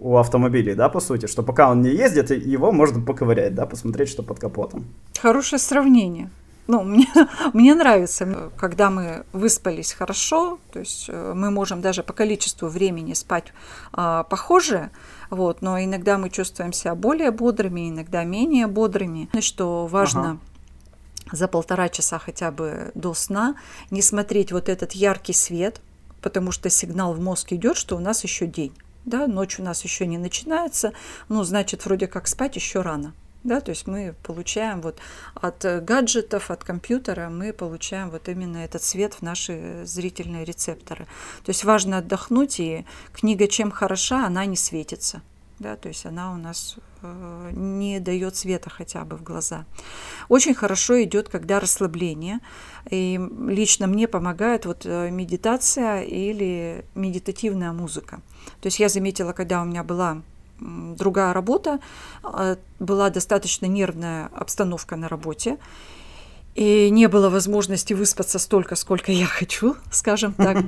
у 0.00 0.16
автомобилей, 0.16 0.74
да, 0.74 0.88
по 0.88 0.98
сути, 0.98 1.26
что 1.26 1.44
пока 1.44 1.70
он 1.70 1.80
не 1.80 1.90
ездит, 1.90 2.32
его 2.32 2.72
можно 2.72 3.00
поковырять, 3.00 3.54
да, 3.54 3.66
посмотреть, 3.66 4.08
что 4.08 4.31
под 4.32 4.40
капотом. 4.40 4.86
Хорошее 5.20 5.60
сравнение. 5.60 6.30
Ну, 6.66 6.82
мне, 6.82 7.06
мне 7.52 7.74
нравится, 7.74 8.50
когда 8.56 8.88
мы 8.88 9.24
выспались 9.32 9.92
хорошо, 9.92 10.58
то 10.72 10.78
есть 10.78 11.06
э, 11.08 11.32
мы 11.34 11.50
можем 11.50 11.82
даже 11.82 12.02
по 12.02 12.12
количеству 12.12 12.68
времени 12.68 13.12
спать 13.12 13.52
э, 13.92 14.24
похоже, 14.30 14.90
вот, 15.28 15.60
но 15.60 15.78
иногда 15.78 16.16
мы 16.16 16.30
чувствуем 16.30 16.72
себя 16.72 16.94
более 16.94 17.30
бодрыми, 17.30 17.90
иногда 17.90 18.24
менее 18.24 18.66
бодрыми, 18.68 19.28
что 19.40 19.86
важно 19.86 20.30
ага 20.30 20.38
за 21.30 21.48
полтора 21.48 21.88
часа 21.88 22.18
хотя 22.18 22.50
бы 22.50 22.90
до 22.94 23.14
сна 23.14 23.56
не 23.90 24.02
смотреть 24.02 24.52
вот 24.52 24.68
этот 24.68 24.92
яркий 24.92 25.32
свет, 25.32 25.80
потому 26.20 26.52
что 26.52 26.68
сигнал 26.68 27.14
в 27.14 27.20
мозг 27.20 27.52
идет, 27.52 27.76
что 27.76 27.96
у 27.96 28.00
нас 28.00 28.22
еще 28.24 28.46
день. 28.46 28.74
Да, 29.04 29.26
ночь 29.26 29.58
у 29.58 29.62
нас 29.62 29.82
еще 29.82 30.06
не 30.06 30.18
начинается, 30.18 30.92
ну, 31.28 31.42
значит, 31.42 31.84
вроде 31.84 32.06
как 32.06 32.28
спать 32.28 32.56
еще 32.56 32.82
рано. 32.82 33.14
Да, 33.44 33.60
то 33.60 33.70
есть 33.70 33.88
мы 33.88 34.14
получаем 34.22 34.80
вот 34.80 34.98
от 35.34 35.64
э, 35.64 35.80
гаджетов, 35.80 36.50
от 36.52 36.62
компьютера, 36.62 37.28
мы 37.28 37.52
получаем 37.52 38.10
вот 38.10 38.28
именно 38.28 38.58
этот 38.58 38.84
свет 38.84 39.14
в 39.14 39.22
наши 39.22 39.82
зрительные 39.84 40.44
рецепторы. 40.44 41.06
То 41.44 41.50
есть 41.50 41.64
важно 41.64 41.98
отдохнуть, 41.98 42.60
и 42.60 42.86
книга 43.12 43.48
чем 43.48 43.72
хороша, 43.72 44.26
она 44.26 44.44
не 44.44 44.56
светится. 44.56 45.22
Да, 45.58 45.76
то 45.76 45.88
есть 45.88 46.06
она 46.06 46.32
у 46.32 46.36
нас 46.36 46.76
э, 47.02 47.50
не 47.52 48.00
дает 48.00 48.36
света 48.36 48.70
хотя 48.70 49.04
бы 49.04 49.16
в 49.16 49.22
глаза. 49.22 49.64
Очень 50.28 50.54
хорошо 50.54 51.02
идет, 51.02 51.28
когда 51.28 51.60
расслабление. 51.60 52.40
И 52.90 53.20
лично 53.46 53.86
мне 53.86 54.08
помогает 54.08 54.66
вот 54.66 54.82
э, 54.84 55.10
медитация 55.10 56.02
или 56.02 56.84
медитативная 56.94 57.72
музыка. 57.72 58.22
То 58.60 58.66
есть 58.66 58.78
я 58.80 58.88
заметила, 58.88 59.32
когда 59.32 59.62
у 59.62 59.64
меня 59.64 59.84
была 59.84 60.22
другая 60.96 61.32
работа, 61.32 61.80
а, 62.22 62.56
была 62.78 63.10
достаточно 63.10 63.66
нервная 63.66 64.28
обстановка 64.34 64.96
на 64.96 65.08
работе, 65.08 65.58
и 66.54 66.90
не 66.90 67.08
было 67.08 67.30
возможности 67.30 67.94
выспаться 67.94 68.38
столько, 68.38 68.76
сколько 68.76 69.10
я 69.10 69.24
хочу, 69.24 69.76
скажем 69.90 70.34
так. 70.34 70.62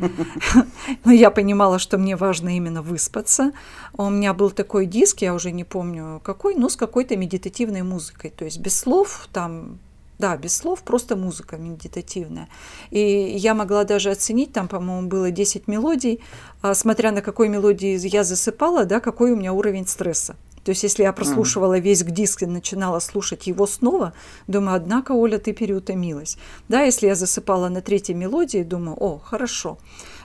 Но 1.04 1.12
я 1.12 1.30
понимала, 1.30 1.78
что 1.78 1.98
мне 1.98 2.16
важно 2.16 2.56
именно 2.56 2.80
выспаться. 2.80 3.52
У 3.92 4.08
меня 4.08 4.32
был 4.32 4.50
такой 4.50 4.86
диск, 4.86 5.20
я 5.20 5.34
уже 5.34 5.52
не 5.52 5.64
помню 5.64 6.20
какой, 6.24 6.54
но 6.54 6.70
с 6.70 6.76
какой-то 6.76 7.16
медитативной 7.16 7.82
музыкой. 7.82 8.30
То 8.30 8.46
есть 8.46 8.60
без 8.60 8.78
слов, 8.78 9.28
там 9.32 9.78
да, 10.24 10.38
без 10.38 10.56
слов, 10.56 10.82
просто 10.82 11.16
музыка 11.16 11.58
медитативная. 11.58 12.48
И 12.90 12.98
я 13.36 13.54
могла 13.54 13.84
даже 13.84 14.10
оценить, 14.10 14.54
там, 14.54 14.68
по-моему, 14.68 15.06
было 15.06 15.30
10 15.30 15.68
мелодий, 15.68 16.22
а, 16.62 16.74
смотря 16.74 17.12
на 17.12 17.20
какой 17.20 17.50
мелодии 17.50 17.98
я 18.08 18.24
засыпала, 18.24 18.86
да, 18.86 19.00
какой 19.00 19.32
у 19.32 19.36
меня 19.36 19.52
уровень 19.52 19.86
стресса. 19.86 20.36
То 20.64 20.70
есть, 20.70 20.82
если 20.82 21.02
я 21.02 21.12
прослушивала 21.12 21.78
весь 21.78 22.02
диск 22.02 22.42
и 22.42 22.46
начинала 22.46 23.00
слушать 23.00 23.46
его 23.46 23.66
снова, 23.66 24.14
думаю, 24.46 24.76
однако, 24.76 25.12
Оля, 25.12 25.38
ты 25.38 25.52
переутомилась. 25.52 26.38
Да, 26.70 26.80
если 26.80 27.06
я 27.06 27.14
засыпала 27.14 27.68
на 27.68 27.82
третьей 27.82 28.14
мелодии, 28.14 28.62
думаю, 28.62 28.96
о, 28.98 29.18
хорошо. 29.18 29.76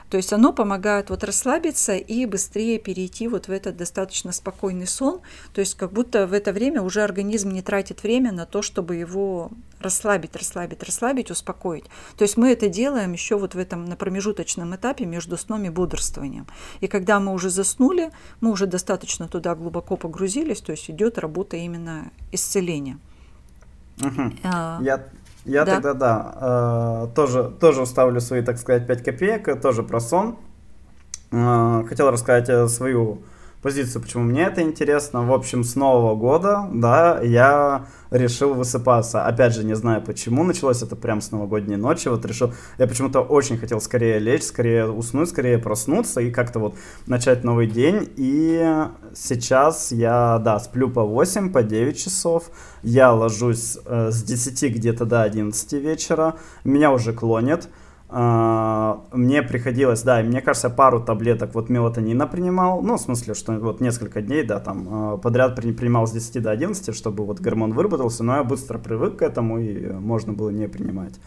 То 0.08 0.16
есть 0.16 0.32
оно 0.32 0.52
помогает 0.52 1.10
вот 1.10 1.24
расслабиться 1.24 1.94
и 1.94 2.26
быстрее 2.26 2.78
перейти 2.78 3.28
вот 3.28 3.48
в 3.48 3.52
этот 3.52 3.76
достаточно 3.76 4.32
спокойный 4.32 4.86
сон. 4.86 5.20
То 5.54 5.60
есть 5.60 5.76
как 5.76 5.92
будто 5.92 6.26
в 6.26 6.32
это 6.32 6.52
время 6.52 6.82
уже 6.82 7.02
организм 7.02 7.50
не 7.50 7.62
тратит 7.62 8.02
время 8.02 8.32
на 8.32 8.44
то, 8.44 8.60
чтобы 8.60 8.96
его 8.96 9.52
расслабить, 9.80 10.36
расслабить, 10.36 10.82
расслабить, 10.82 11.30
успокоить. 11.30 11.84
То 12.16 12.22
есть 12.22 12.36
мы 12.36 12.52
это 12.52 12.68
делаем 12.68 13.12
еще 13.12 13.38
вот 13.38 13.54
в 13.54 13.58
этом 13.58 13.84
на 13.86 13.96
промежуточном 13.96 14.74
этапе 14.74 15.06
между 15.06 15.36
сном 15.36 15.64
и 15.64 15.70
бодрствованием. 15.70 16.46
И 16.80 16.86
когда 16.86 17.20
мы 17.20 17.32
уже 17.32 17.50
заснули, 17.50 18.10
мы 18.40 18.50
уже 18.50 18.66
достаточно 18.66 19.28
туда 19.28 19.54
глубоко 19.54 19.96
погрузились, 19.96 20.60
то 20.60 20.72
есть 20.72 20.90
идет 20.90 21.18
работа 21.18 21.56
именно 21.56 22.10
исцеления. 22.32 22.98
Угу. 24.00 24.32
А, 24.44 24.78
Я 24.82 25.04
я 25.44 25.64
да. 25.64 25.80
тогда, 25.80 25.94
да, 25.94 26.34
э, 26.40 27.14
тоже, 27.14 27.50
тоже 27.60 27.84
вставлю 27.84 28.20
свои, 28.20 28.42
так 28.42 28.58
сказать, 28.58 28.86
5 28.86 29.02
копеек, 29.02 29.60
тоже 29.60 29.82
про 29.82 30.00
сон. 30.00 30.36
Э, 31.32 31.84
хотел 31.88 32.10
рассказать 32.10 32.48
э, 32.48 32.68
свою 32.68 33.22
позицию, 33.62 34.02
почему 34.02 34.24
мне 34.24 34.42
это 34.44 34.62
интересно. 34.62 35.24
В 35.24 35.32
общем, 35.32 35.64
с 35.64 35.76
Нового 35.76 36.14
года, 36.16 36.68
да, 36.72 37.20
я 37.20 37.86
решил 38.10 38.54
высыпаться. 38.54 39.26
Опять 39.26 39.54
же, 39.54 39.64
не 39.64 39.74
знаю 39.74 40.02
почему, 40.02 40.42
началось 40.44 40.82
это 40.82 40.96
прям 40.96 41.20
с 41.20 41.30
новогодней 41.30 41.76
ночи. 41.76 42.08
Вот 42.08 42.24
решил, 42.24 42.52
я 42.78 42.86
почему-то 42.86 43.20
очень 43.20 43.58
хотел 43.58 43.80
скорее 43.80 44.18
лечь, 44.18 44.42
скорее 44.42 44.90
уснуть, 44.90 45.28
скорее 45.28 45.58
проснуться 45.58 46.20
и 46.20 46.30
как-то 46.30 46.58
вот 46.58 46.74
начать 47.06 47.44
новый 47.44 47.66
день. 47.66 48.08
И 48.16 48.86
сейчас 49.14 49.92
я, 49.92 50.38
да, 50.38 50.58
сплю 50.58 50.90
по 50.90 51.04
8, 51.04 51.52
по 51.52 51.62
9 51.62 52.02
часов. 52.02 52.50
Я 52.82 53.12
ложусь 53.12 53.78
э, 53.84 54.10
с 54.10 54.22
10 54.22 54.74
где-то 54.74 55.04
до 55.04 55.22
11 55.22 55.72
вечера. 55.74 56.36
Меня 56.64 56.92
уже 56.92 57.12
клонит. 57.12 57.68
А, 58.12 59.04
мне 59.12 59.42
приходилось, 59.42 60.02
да, 60.02 60.20
и 60.20 60.24
мне 60.24 60.40
кажется, 60.40 60.68
пару 60.68 61.00
таблеток 61.00 61.54
вот 61.54 61.68
мелатонина 61.68 62.26
принимал, 62.26 62.82
ну, 62.82 62.96
в 62.96 63.00
смысле, 63.00 63.34
что 63.34 63.52
вот 63.52 63.80
несколько 63.80 64.20
дней, 64.20 64.42
да, 64.42 64.58
там 64.58 64.88
а, 64.90 65.16
подряд 65.16 65.54
принимал 65.54 66.08
с 66.08 66.12
10 66.12 66.42
до 66.42 66.50
11, 66.50 66.94
чтобы 66.94 67.24
вот 67.24 67.38
гормон 67.38 67.72
выработался, 67.72 68.24
но 68.24 68.36
я 68.36 68.44
быстро 68.44 68.78
привык 68.78 69.18
к 69.18 69.22
этому 69.22 69.60
и 69.60 69.92
можно 69.92 70.32
было 70.32 70.50
не 70.50 70.66
принимать. 70.66 71.20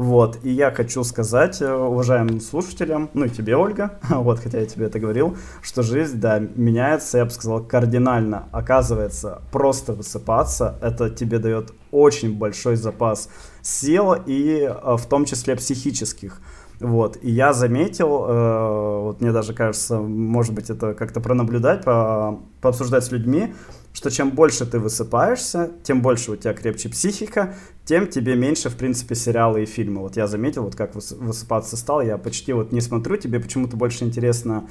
Вот, 0.00 0.38
и 0.44 0.50
я 0.50 0.70
хочу 0.70 1.04
сказать 1.04 1.60
э, 1.60 1.70
уважаемым 1.70 2.40
слушателям, 2.40 3.10
ну 3.12 3.26
и 3.26 3.28
тебе, 3.28 3.54
Ольга, 3.54 3.98
вот, 4.08 4.40
хотя 4.40 4.58
я 4.60 4.64
тебе 4.64 4.86
это 4.86 4.98
говорил, 4.98 5.36
что 5.60 5.82
жизнь, 5.82 6.18
да, 6.18 6.38
меняется, 6.38 7.18
я 7.18 7.26
бы 7.26 7.30
сказал, 7.30 7.62
кардинально. 7.62 8.48
Оказывается, 8.50 9.42
просто 9.52 9.92
высыпаться, 9.92 10.78
это 10.80 11.10
тебе 11.10 11.38
дает 11.38 11.74
очень 11.90 12.38
большой 12.38 12.76
запас 12.76 13.28
сил 13.60 14.14
и 14.14 14.62
э, 14.62 14.96
в 14.96 15.04
том 15.04 15.26
числе 15.26 15.54
психических. 15.54 16.40
Вот, 16.80 17.18
и 17.20 17.30
я 17.30 17.52
заметил, 17.52 18.24
э, 18.26 19.00
вот 19.02 19.20
мне 19.20 19.32
даже 19.32 19.52
кажется, 19.52 19.98
может 19.98 20.54
быть, 20.54 20.70
это 20.70 20.94
как-то 20.94 21.20
пронаблюдать, 21.20 21.84
по, 21.84 22.40
пообсуждать 22.62 23.04
с 23.04 23.12
людьми, 23.12 23.52
что 23.92 24.10
чем 24.10 24.30
больше 24.30 24.64
ты 24.64 24.78
высыпаешься, 24.78 25.72
тем 25.82 26.00
больше 26.00 26.32
у 26.32 26.36
тебя 26.36 26.54
крепче 26.54 26.88
психика, 26.88 27.54
тем 27.84 28.06
тебе 28.06 28.34
меньше, 28.34 28.70
в 28.70 28.76
принципе, 28.76 29.14
сериалы 29.14 29.64
и 29.64 29.66
фильмы. 29.66 30.00
Вот 30.00 30.16
я 30.16 30.26
заметил, 30.26 30.62
вот 30.62 30.74
как 30.74 30.94
высыпаться 30.94 31.76
стал, 31.76 32.00
я 32.00 32.16
почти 32.16 32.54
вот 32.54 32.72
не 32.72 32.80
смотрю, 32.80 33.18
тебе 33.18 33.40
почему-то 33.40 33.76
больше 33.76 34.04
интересно, 34.04 34.66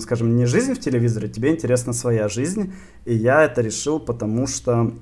скажем, 0.00 0.34
не 0.34 0.46
жизнь 0.46 0.72
в 0.72 0.80
телевизоре, 0.80 1.28
тебе 1.28 1.50
интересна 1.50 1.92
своя 1.92 2.28
жизнь, 2.28 2.72
и 3.04 3.14
я 3.14 3.44
это 3.44 3.60
решил, 3.60 4.00
потому 4.00 4.46
что 4.46 4.92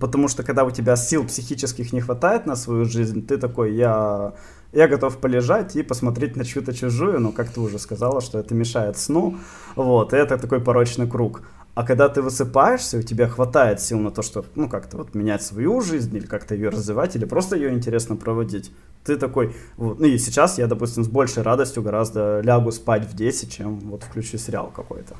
Потому 0.00 0.26
что 0.26 0.42
когда 0.42 0.64
у 0.64 0.72
тебя 0.72 0.96
сил 0.96 1.24
психических 1.24 1.92
не 1.92 2.00
хватает 2.00 2.44
на 2.44 2.56
свою 2.56 2.86
жизнь, 2.86 3.24
ты 3.24 3.36
такой, 3.36 3.72
я, 3.74 4.34
я 4.76 4.88
готов 4.88 5.16
полежать 5.16 5.74
и 5.74 5.82
посмотреть 5.82 6.36
на 6.36 6.44
чью-то 6.44 6.74
чужую, 6.74 7.18
но 7.18 7.32
как 7.32 7.48
ты 7.48 7.60
уже 7.60 7.78
сказала, 7.78 8.20
что 8.20 8.38
это 8.38 8.54
мешает 8.54 8.98
сну. 8.98 9.38
Вот, 9.74 10.12
и 10.12 10.16
это 10.16 10.36
такой 10.36 10.60
порочный 10.60 11.08
круг. 11.08 11.42
А 11.74 11.82
когда 11.82 12.08
ты 12.08 12.20
высыпаешься, 12.20 12.98
у 12.98 13.02
тебя 13.02 13.26
хватает 13.26 13.80
сил 13.80 13.98
на 13.98 14.10
то, 14.10 14.22
чтобы, 14.22 14.48
ну, 14.54 14.68
как-то 14.68 14.98
вот 14.98 15.14
менять 15.14 15.42
свою 15.42 15.80
жизнь, 15.80 16.14
или 16.14 16.26
как-то 16.26 16.54
ее 16.54 16.68
развивать, 16.68 17.16
или 17.16 17.24
просто 17.24 17.56
ее 17.56 17.72
интересно 17.72 18.16
проводить. 18.16 18.70
Ты 19.02 19.16
такой, 19.16 19.54
вот, 19.76 19.98
ну 19.98 20.06
и 20.06 20.18
сейчас 20.18 20.58
я, 20.58 20.66
допустим, 20.66 21.04
с 21.04 21.08
большей 21.08 21.42
радостью 21.42 21.82
гораздо 21.82 22.40
лягу 22.42 22.70
спать 22.70 23.06
в 23.06 23.16
10, 23.16 23.52
чем 23.52 23.80
вот 23.80 24.02
включу 24.02 24.36
сериал 24.36 24.70
какой-то. 24.74 25.14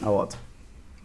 Вот. 0.00 0.36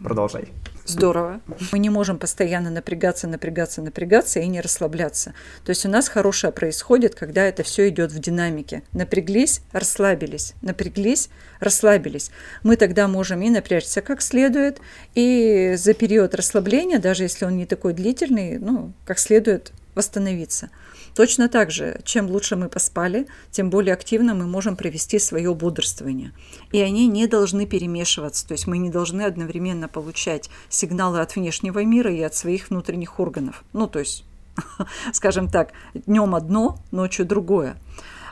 Продолжай. 0.02 0.48
Здорово. 0.84 1.40
Мы 1.72 1.80
не 1.80 1.90
можем 1.90 2.18
постоянно 2.18 2.70
напрягаться, 2.70 3.26
напрягаться, 3.26 3.82
напрягаться 3.82 4.38
и 4.38 4.46
не 4.46 4.60
расслабляться. 4.60 5.34
То 5.64 5.70
есть 5.70 5.84
у 5.84 5.88
нас 5.88 6.08
хорошее 6.08 6.52
происходит, 6.52 7.14
когда 7.14 7.42
это 7.42 7.64
все 7.64 7.88
идет 7.88 8.12
в 8.12 8.18
динамике. 8.20 8.82
Напряглись, 8.92 9.62
расслабились, 9.72 10.54
напряглись, 10.62 11.28
расслабились. 11.58 12.30
Мы 12.62 12.76
тогда 12.76 13.08
можем 13.08 13.42
и 13.42 13.50
напрячься 13.50 14.00
как 14.00 14.22
следует, 14.22 14.80
и 15.14 15.74
за 15.76 15.92
период 15.92 16.34
расслабления, 16.34 17.00
даже 17.00 17.24
если 17.24 17.44
он 17.44 17.56
не 17.56 17.66
такой 17.66 17.92
длительный, 17.92 18.58
ну, 18.58 18.92
как 19.06 19.18
следует 19.18 19.72
восстановиться. 19.96 20.70
Точно 21.16 21.48
так 21.48 21.70
же, 21.70 21.98
чем 22.04 22.26
лучше 22.26 22.56
мы 22.56 22.68
поспали, 22.68 23.26
тем 23.50 23.70
более 23.70 23.94
активно 23.94 24.34
мы 24.34 24.46
можем 24.46 24.76
провести 24.76 25.18
свое 25.18 25.54
бодрствование. 25.54 26.32
И 26.72 26.80
они 26.80 27.06
не 27.06 27.26
должны 27.26 27.64
перемешиваться, 27.64 28.46
то 28.46 28.52
есть 28.52 28.66
мы 28.66 28.76
не 28.76 28.90
должны 28.90 29.22
одновременно 29.22 29.88
получать 29.88 30.50
сигналы 30.68 31.20
от 31.20 31.34
внешнего 31.34 31.82
мира 31.82 32.12
и 32.12 32.20
от 32.20 32.34
своих 32.34 32.68
внутренних 32.68 33.18
органов. 33.18 33.64
Ну, 33.72 33.86
то 33.86 33.98
есть, 33.98 34.26
скажем 35.14 35.48
так, 35.48 35.72
днем 35.94 36.34
одно, 36.34 36.80
ночью 36.90 37.24
другое. 37.24 37.78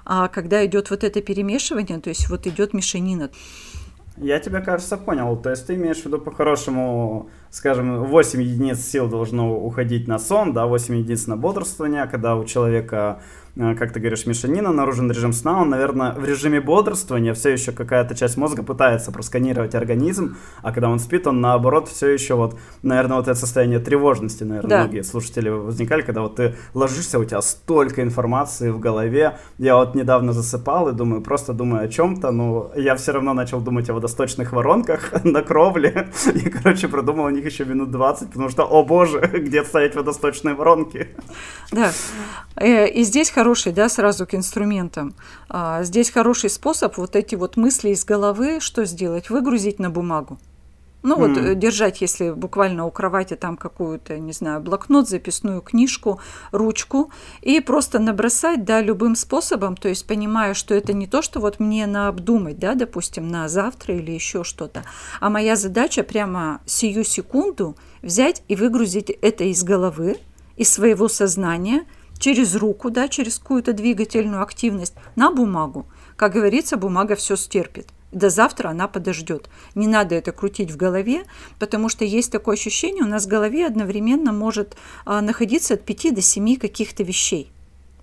А 0.04 0.28
когда 0.28 0.64
идет 0.66 0.90
вот 0.90 1.04
это 1.04 1.22
перемешивание, 1.22 2.00
то 2.00 2.10
есть 2.10 2.28
вот 2.28 2.46
идет 2.46 2.74
мешанина. 2.74 3.30
Я 4.16 4.38
тебя, 4.38 4.60
кажется, 4.60 4.96
понял. 4.96 5.36
То 5.36 5.50
есть 5.50 5.66
ты 5.66 5.74
имеешь 5.74 6.02
в 6.02 6.06
виду 6.06 6.18
по-хорошему, 6.18 7.30
скажем, 7.50 8.04
8 8.04 8.42
единиц 8.42 8.80
сил 8.80 9.08
должно 9.08 9.58
уходить 9.58 10.06
на 10.06 10.18
сон, 10.18 10.52
да, 10.52 10.66
8 10.66 10.96
единиц 10.96 11.26
на 11.26 11.36
бодрствование, 11.36 12.06
когда 12.06 12.36
у 12.36 12.44
человека 12.44 13.20
как 13.56 13.92
ты 13.92 14.00
говоришь, 14.00 14.26
мешанина, 14.26 14.72
наружен 14.72 15.10
режим 15.10 15.32
сна, 15.32 15.60
он, 15.60 15.70
наверное, 15.70 16.12
в 16.12 16.24
режиме 16.24 16.60
бодрствования 16.60 17.34
все 17.34 17.50
еще 17.50 17.72
какая-то 17.72 18.14
часть 18.14 18.36
мозга 18.36 18.62
пытается 18.62 19.12
просканировать 19.12 19.74
организм, 19.74 20.36
а 20.62 20.72
когда 20.72 20.88
он 20.88 20.98
спит, 20.98 21.26
он 21.26 21.40
наоборот 21.40 21.88
все 21.88 22.08
еще 22.08 22.34
вот, 22.34 22.58
наверное, 22.82 23.16
вот 23.16 23.28
это 23.28 23.38
состояние 23.38 23.78
тревожности, 23.78 24.42
наверное, 24.42 24.70
да. 24.70 24.82
многие 24.84 25.02
слушатели 25.02 25.48
возникали, 25.48 26.02
когда 26.02 26.22
вот 26.22 26.36
ты 26.36 26.54
ложишься, 26.74 27.18
у 27.18 27.24
тебя 27.24 27.40
столько 27.42 28.02
информации 28.02 28.70
в 28.70 28.80
голове. 28.80 29.38
Я 29.58 29.76
вот 29.76 29.94
недавно 29.94 30.32
засыпал 30.32 30.88
и 30.88 30.92
думаю, 30.92 31.22
просто 31.22 31.52
думаю 31.52 31.84
о 31.84 31.88
чем-то, 31.88 32.32
но 32.32 32.72
я 32.76 32.96
все 32.96 33.12
равно 33.12 33.34
начал 33.34 33.60
думать 33.60 33.88
о 33.90 33.94
водосточных 33.94 34.52
воронках 34.52 35.12
на 35.24 35.42
кровле. 35.42 36.08
И, 36.34 36.50
короче, 36.50 36.88
продумал 36.88 37.26
о 37.26 37.32
них 37.32 37.44
еще 37.44 37.64
минут 37.64 37.90
20, 37.90 38.28
потому 38.28 38.48
что, 38.48 38.64
о 38.64 38.84
боже, 38.84 39.20
где 39.32 39.64
ставить 39.64 39.94
водосточные 39.94 40.54
воронки. 40.54 41.08
Да. 41.70 41.92
Э, 42.56 42.88
и 42.88 43.02
здесь 43.04 43.30
хороший, 43.44 43.72
да, 43.72 43.90
сразу 43.90 44.26
к 44.26 44.34
инструментам. 44.34 45.14
А, 45.50 45.84
здесь 45.84 46.10
хороший 46.10 46.48
способ 46.48 46.96
вот 46.96 47.14
эти 47.14 47.34
вот 47.34 47.58
мысли 47.58 47.90
из 47.90 48.02
головы, 48.02 48.58
что 48.58 48.86
сделать? 48.86 49.28
Выгрузить 49.28 49.78
на 49.78 49.90
бумагу. 49.90 50.38
Ну 51.02 51.16
вот 51.16 51.32
mm. 51.32 51.54
держать, 51.54 52.00
если 52.00 52.30
буквально 52.30 52.86
у 52.86 52.90
кровати 52.90 53.36
там 53.36 53.58
какую-то, 53.58 54.18
не 54.18 54.32
знаю, 54.32 54.62
блокнот, 54.62 55.10
записную 55.10 55.60
книжку, 55.60 56.20
ручку, 56.52 57.10
и 57.42 57.60
просто 57.60 57.98
набросать, 57.98 58.64
да, 58.64 58.80
любым 58.80 59.14
способом, 59.14 59.76
то 59.76 59.90
есть 59.90 60.06
понимая, 60.06 60.54
что 60.54 60.74
это 60.74 60.94
не 60.94 61.06
то, 61.06 61.20
что 61.20 61.40
вот 61.40 61.60
мне 61.60 61.86
на 61.86 62.08
обдумать, 62.08 62.58
да, 62.58 62.74
допустим, 62.74 63.28
на 63.28 63.50
завтра 63.50 63.94
или 63.94 64.12
еще 64.12 64.42
что-то, 64.42 64.84
а 65.20 65.28
моя 65.28 65.56
задача 65.56 66.02
прямо 66.02 66.62
сию 66.64 67.04
секунду 67.04 67.76
взять 68.00 68.42
и 68.48 68.56
выгрузить 68.56 69.10
это 69.10 69.44
из 69.44 69.62
головы, 69.64 70.16
из 70.56 70.72
своего 70.72 71.08
сознания– 71.08 71.84
через 72.24 72.56
руку, 72.56 72.88
да, 72.88 73.06
через 73.06 73.38
какую-то 73.38 73.74
двигательную 73.74 74.42
активность 74.42 74.94
на 75.14 75.30
бумагу. 75.30 75.84
Как 76.16 76.32
говорится, 76.32 76.78
бумага 76.78 77.16
все 77.16 77.36
стерпит. 77.36 77.88
До 78.12 78.30
завтра 78.30 78.70
она 78.70 78.88
подождет. 78.88 79.50
Не 79.74 79.86
надо 79.86 80.14
это 80.14 80.32
крутить 80.32 80.70
в 80.70 80.76
голове, 80.78 81.24
потому 81.58 81.90
что 81.90 82.06
есть 82.06 82.32
такое 82.32 82.54
ощущение, 82.54 83.04
у 83.04 83.08
нас 83.08 83.26
в 83.26 83.28
голове 83.28 83.66
одновременно 83.66 84.32
может 84.32 84.74
а, 85.04 85.20
находиться 85.20 85.74
от 85.74 85.84
5 85.84 86.14
до 86.14 86.22
7 86.22 86.56
каких-то 86.56 87.02
вещей. 87.02 87.50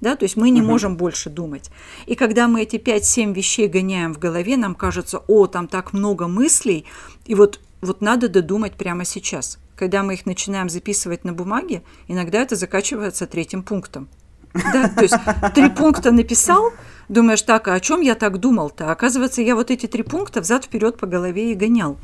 Да, 0.01 0.15
то 0.15 0.25
есть 0.25 0.37
мы 0.37 0.51
не 0.51 0.61
угу. 0.61 0.69
можем 0.69 0.97
больше 0.97 1.31
думать. 1.31 1.71
И 2.05 2.13
когда 2.13 2.47
мы 2.47 2.61
эти 2.61 2.75
5-7 2.75 3.33
вещей 3.33 3.67
гоняем 3.67 4.13
в 4.13 4.19
голове, 4.19 4.55
нам 4.55 4.75
кажется, 4.75 5.23
о, 5.27 5.47
там 5.47 5.67
так 5.67 5.93
много 5.93 6.27
мыслей, 6.27 6.85
и 7.25 7.33
вот, 7.33 7.59
вот 7.81 8.01
надо 8.01 8.29
додумать 8.29 8.73
прямо 8.73 9.05
сейчас 9.05 9.59
когда 9.81 10.03
мы 10.03 10.13
их 10.13 10.27
начинаем 10.27 10.69
записывать 10.69 11.23
на 11.23 11.33
бумаге, 11.33 11.81
иногда 12.07 12.39
это 12.39 12.55
заканчивается 12.55 13.25
третьим 13.25 13.63
пунктом. 13.63 14.09
Да? 14.53 14.89
То 14.89 15.01
есть 15.01 15.15
три 15.55 15.71
пункта 15.71 16.11
написал, 16.11 16.71
думаешь, 17.09 17.41
так, 17.41 17.67
а 17.67 17.73
о 17.73 17.79
чем 17.79 18.01
я 18.01 18.13
так 18.13 18.37
думал-то? 18.37 18.91
Оказывается, 18.91 19.41
я 19.41 19.55
вот 19.55 19.71
эти 19.71 19.87
три 19.87 20.03
пункта 20.03 20.41
взад-вперед 20.41 20.99
по 20.99 21.07
голове 21.07 21.51
и 21.51 21.55
гонял. 21.55 21.97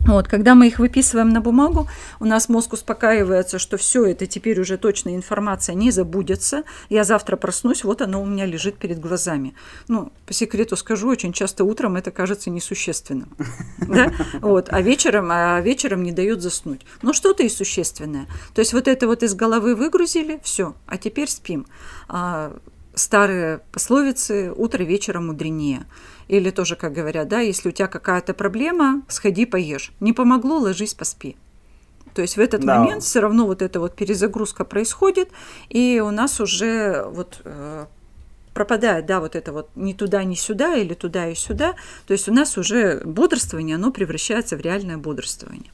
Вот, 0.00 0.26
когда 0.26 0.54
мы 0.54 0.66
их 0.66 0.78
выписываем 0.78 1.28
на 1.28 1.40
бумагу, 1.40 1.86
у 2.18 2.24
нас 2.24 2.48
мозг 2.48 2.72
успокаивается, 2.72 3.58
что 3.58 3.76
все 3.76 4.04
это 4.06 4.26
теперь 4.26 4.60
уже 4.60 4.76
точная 4.76 5.14
информация 5.14 5.74
не 5.74 5.90
забудется. 5.90 6.64
Я 6.88 7.04
завтра 7.04 7.36
проснусь, 7.36 7.84
вот 7.84 8.02
оно 8.02 8.20
у 8.20 8.26
меня 8.26 8.44
лежит 8.44 8.78
перед 8.78 8.98
глазами. 8.98 9.54
Ну, 9.86 10.10
по 10.26 10.32
секрету 10.32 10.76
скажу, 10.76 11.08
очень 11.08 11.32
часто 11.32 11.64
утром 11.64 11.96
это 11.96 12.10
кажется 12.10 12.50
несущественным. 12.50 13.28
Да? 13.92 14.10
Вот, 14.40 14.68
а, 14.70 14.80
вечером, 14.80 15.28
а 15.30 15.60
вечером 15.60 16.02
не 16.02 16.12
дают 16.12 16.40
заснуть. 16.40 16.80
Но 17.02 17.12
что-то 17.12 17.42
и 17.42 17.48
существенное. 17.48 18.26
То 18.54 18.60
есть 18.60 18.72
вот 18.72 18.88
это 18.88 19.06
вот 19.06 19.22
из 19.22 19.34
головы 19.34 19.74
выгрузили, 19.74 20.40
все, 20.42 20.74
а 20.86 20.96
теперь 20.96 21.28
спим. 21.28 21.66
А, 22.08 22.56
старые 22.94 23.60
пословицы 23.70 24.52
«утро 24.54 24.82
вечером 24.82 25.26
мудренее». 25.26 25.84
Или 26.32 26.48
тоже, 26.50 26.76
как 26.76 26.94
говорят, 26.94 27.28
да, 27.28 27.40
если 27.40 27.68
у 27.68 27.72
тебя 27.72 27.88
какая-то 27.88 28.32
проблема, 28.32 29.02
сходи 29.06 29.44
поешь. 29.44 29.92
Не 30.00 30.14
помогло, 30.14 30.56
ложись 30.56 30.94
поспи. 30.94 31.36
То 32.14 32.22
есть 32.22 32.38
в 32.38 32.40
этот 32.40 32.62
да. 32.62 32.78
момент 32.78 33.02
все 33.02 33.20
равно 33.20 33.44
вот 33.46 33.60
эта 33.60 33.80
вот 33.80 33.94
перезагрузка 33.94 34.64
происходит, 34.64 35.28
и 35.68 36.02
у 36.02 36.10
нас 36.10 36.40
уже 36.40 37.04
вот 37.10 37.42
э, 37.44 37.84
пропадает, 38.54 39.04
да, 39.04 39.20
вот 39.20 39.36
это 39.36 39.52
вот 39.52 39.68
ни 39.74 39.92
туда, 39.92 40.24
ни 40.24 40.34
сюда, 40.34 40.74
или 40.74 40.94
туда 40.94 41.28
и 41.28 41.34
сюда. 41.34 41.74
То 42.06 42.14
есть 42.14 42.30
у 42.30 42.32
нас 42.32 42.56
уже 42.56 43.02
бодрствование, 43.04 43.76
оно 43.76 43.90
превращается 43.92 44.56
в 44.56 44.62
реальное 44.62 44.96
бодрствование. 44.96 45.70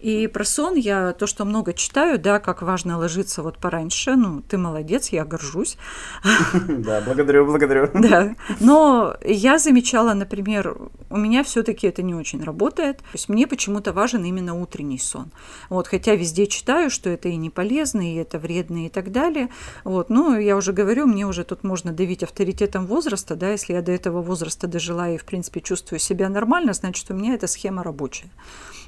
И 0.00 0.26
про 0.28 0.44
сон 0.44 0.76
я 0.76 1.12
то, 1.12 1.26
что 1.26 1.44
много 1.44 1.74
читаю, 1.74 2.18
да, 2.18 2.38
как 2.38 2.62
важно 2.62 2.96
ложиться 2.96 3.42
вот 3.42 3.58
пораньше. 3.58 4.16
Ну, 4.16 4.40
ты 4.40 4.56
молодец, 4.56 5.10
я 5.10 5.24
горжусь. 5.24 5.76
Да, 6.80 7.02
благодарю, 7.02 7.44
благодарю. 7.44 7.90
Да. 7.94 8.34
Но 8.60 9.16
я 9.22 9.58
замечала, 9.58 10.14
например, 10.14 10.76
у 11.10 11.16
меня 11.16 11.44
все-таки 11.44 11.86
это 11.86 12.02
не 12.02 12.14
очень 12.14 12.42
работает. 12.42 12.98
То 12.98 13.04
есть 13.12 13.28
мне 13.28 13.46
почему-то 13.46 13.92
важен 13.92 14.24
именно 14.24 14.54
утренний 14.54 14.98
сон. 14.98 15.30
Вот, 15.68 15.86
хотя 15.86 16.14
везде 16.14 16.46
читаю, 16.46 16.90
что 16.90 17.10
это 17.10 17.28
и 17.28 17.36
не 17.36 17.50
полезно, 17.50 18.00
и 18.00 18.16
это 18.16 18.38
вредно, 18.38 18.86
и 18.86 18.88
так 18.88 19.12
далее. 19.12 19.50
Вот, 19.84 20.08
ну, 20.08 20.38
я 20.38 20.56
уже 20.56 20.72
говорю, 20.72 21.06
мне 21.06 21.26
уже 21.26 21.44
тут 21.44 21.62
можно 21.62 21.92
давить 21.92 22.22
авторитетом 22.22 22.86
возраста, 22.86 23.36
да, 23.36 23.50
если 23.50 23.74
я 23.74 23.82
до 23.82 23.92
этого 23.92 24.22
возраста 24.22 24.66
дожила 24.66 25.10
и, 25.10 25.18
в 25.18 25.24
принципе, 25.24 25.60
чувствую 25.60 25.98
себя 25.98 26.28
нормально, 26.28 26.72
значит, 26.72 27.10
у 27.10 27.14
меня 27.14 27.34
эта 27.34 27.46
схема 27.46 27.82
рабочая. 27.82 28.30